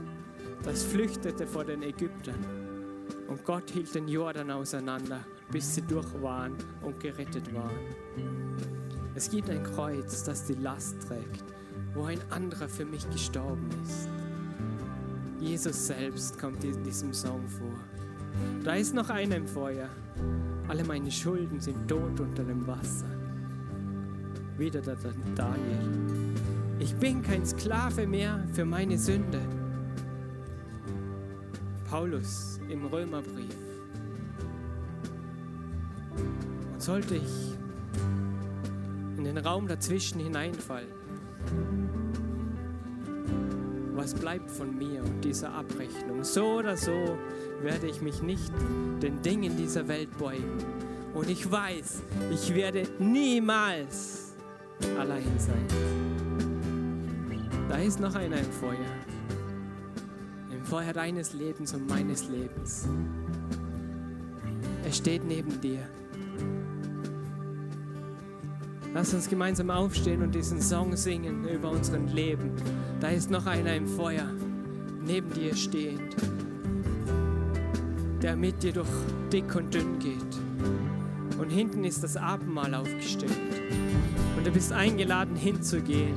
das 0.63 0.83
flüchtete 0.83 1.47
vor 1.47 1.65
den 1.65 1.83
Ägyptern. 1.83 2.45
Und 3.27 3.43
Gott 3.43 3.69
hielt 3.71 3.93
den 3.95 4.07
Jordan 4.07 4.51
auseinander, 4.51 5.25
bis 5.51 5.75
sie 5.75 5.81
durch 5.81 6.07
waren 6.21 6.55
und 6.81 6.99
gerettet 6.99 7.53
waren. 7.53 8.82
Es 9.15 9.29
gibt 9.29 9.49
ein 9.49 9.63
Kreuz, 9.63 10.23
das 10.23 10.45
die 10.45 10.55
Last 10.55 11.07
trägt, 11.07 11.43
wo 11.93 12.05
ein 12.05 12.19
anderer 12.31 12.67
für 12.67 12.85
mich 12.85 13.07
gestorben 13.11 13.69
ist. 13.83 14.09
Jesus 15.39 15.87
selbst 15.87 16.39
kommt 16.39 16.63
in 16.63 16.83
diesem 16.83 17.13
Song 17.13 17.47
vor. 17.47 17.77
Da 18.63 18.73
ist 18.73 18.93
noch 18.93 19.09
einer 19.09 19.35
im 19.35 19.47
Feuer. 19.47 19.89
Alle 20.67 20.83
meine 20.83 21.11
Schulden 21.11 21.59
sind 21.59 21.87
tot 21.87 22.19
unter 22.19 22.43
dem 22.43 22.65
Wasser. 22.65 23.05
Wieder 24.57 24.81
der 24.81 24.97
Daniel. 25.35 25.89
Ich 26.79 26.95
bin 26.95 27.21
kein 27.21 27.45
Sklave 27.45 28.07
mehr 28.07 28.43
für 28.53 28.65
meine 28.65 28.97
Sünde. 28.97 29.41
Paulus 31.87 32.59
im 32.69 32.85
Römerbrief. 32.85 33.55
Und 36.73 36.81
sollte 36.81 37.15
ich 37.15 37.52
in 39.25 39.35
den 39.35 39.45
Raum 39.45 39.67
dazwischen 39.67 40.19
hineinfallen, 40.19 40.91
was 43.93 44.13
bleibt 44.13 44.51
von 44.51 44.77
mir 44.77 45.01
und 45.01 45.23
dieser 45.23 45.53
Abrechnung? 45.53 46.23
So 46.23 46.57
oder 46.57 46.75
so 46.75 47.17
werde 47.61 47.87
ich 47.87 48.01
mich 48.01 48.21
nicht 48.21 48.51
den 49.01 49.21
Dingen 49.21 49.55
dieser 49.55 49.87
Welt 49.87 50.09
beugen. 50.17 50.57
Und 51.13 51.29
ich 51.29 51.49
weiß, 51.49 52.01
ich 52.31 52.53
werde 52.53 52.83
niemals 52.99 54.33
allein 54.99 55.39
sein. 55.39 55.67
Da 57.69 57.77
ist 57.77 58.01
noch 58.01 58.15
einer 58.15 58.37
im 58.37 58.51
Feuer. 58.51 58.77
Im 60.51 60.63
Feuer 60.65 60.91
deines 60.91 61.33
Lebens 61.33 61.73
und 61.73 61.87
meines 61.87 62.27
Lebens. 62.27 62.89
Er 64.83 64.91
steht 64.91 65.23
neben 65.23 65.61
dir. 65.61 65.87
Lass 68.93 69.11
uns 69.11 69.27
gemeinsam 69.27 69.71
aufstehen 69.71 70.21
und 70.21 70.35
diesen 70.35 70.61
Song 70.61 70.95
singen 70.95 71.47
über 71.47 71.71
unseren 71.71 72.09
Leben. 72.09 72.51
Da 72.99 73.09
ist 73.09 73.31
noch 73.31 73.47
einer 73.47 73.75
im 73.75 73.87
Feuer, 73.87 74.29
neben 75.03 75.33
dir 75.33 75.55
stehend, 75.55 76.15
der 78.21 78.35
mit 78.35 78.61
dir 78.61 78.71
durch 78.71 78.87
dick 79.31 79.55
und 79.55 79.73
dünn 79.73 79.97
geht. 79.97 81.39
Und 81.39 81.49
hinten 81.49 81.83
ist 81.83 82.03
das 82.03 82.17
Abendmahl 82.17 82.75
aufgestellt. 82.75 83.31
Und 84.37 84.45
du 84.45 84.51
bist 84.51 84.71
eingeladen 84.71 85.35
hinzugehen 85.35 86.15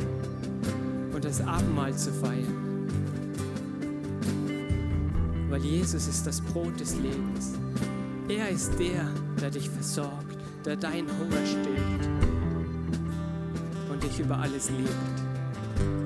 und 1.14 1.24
das 1.24 1.41
Abendmahl 1.41 1.95
zu 1.97 2.12
feiern. 2.12 2.89
Weil 5.49 5.62
Jesus 5.62 6.07
ist 6.09 6.27
das 6.27 6.43
Brot 6.43 6.79
des 6.79 6.95
Lebens. 6.97 7.55
Er 8.29 8.51
ist 8.51 8.79
der, 8.79 9.09
der 9.41 9.51
dich 9.51 9.70
versorgt, 9.70 10.37
der 10.66 10.77
deinen 10.77 11.09
Hunger 11.09 11.47
stillt 11.47 12.16
dich 14.07 14.21
über 14.21 14.39
alles 14.39 14.71
liebt. 14.71 16.06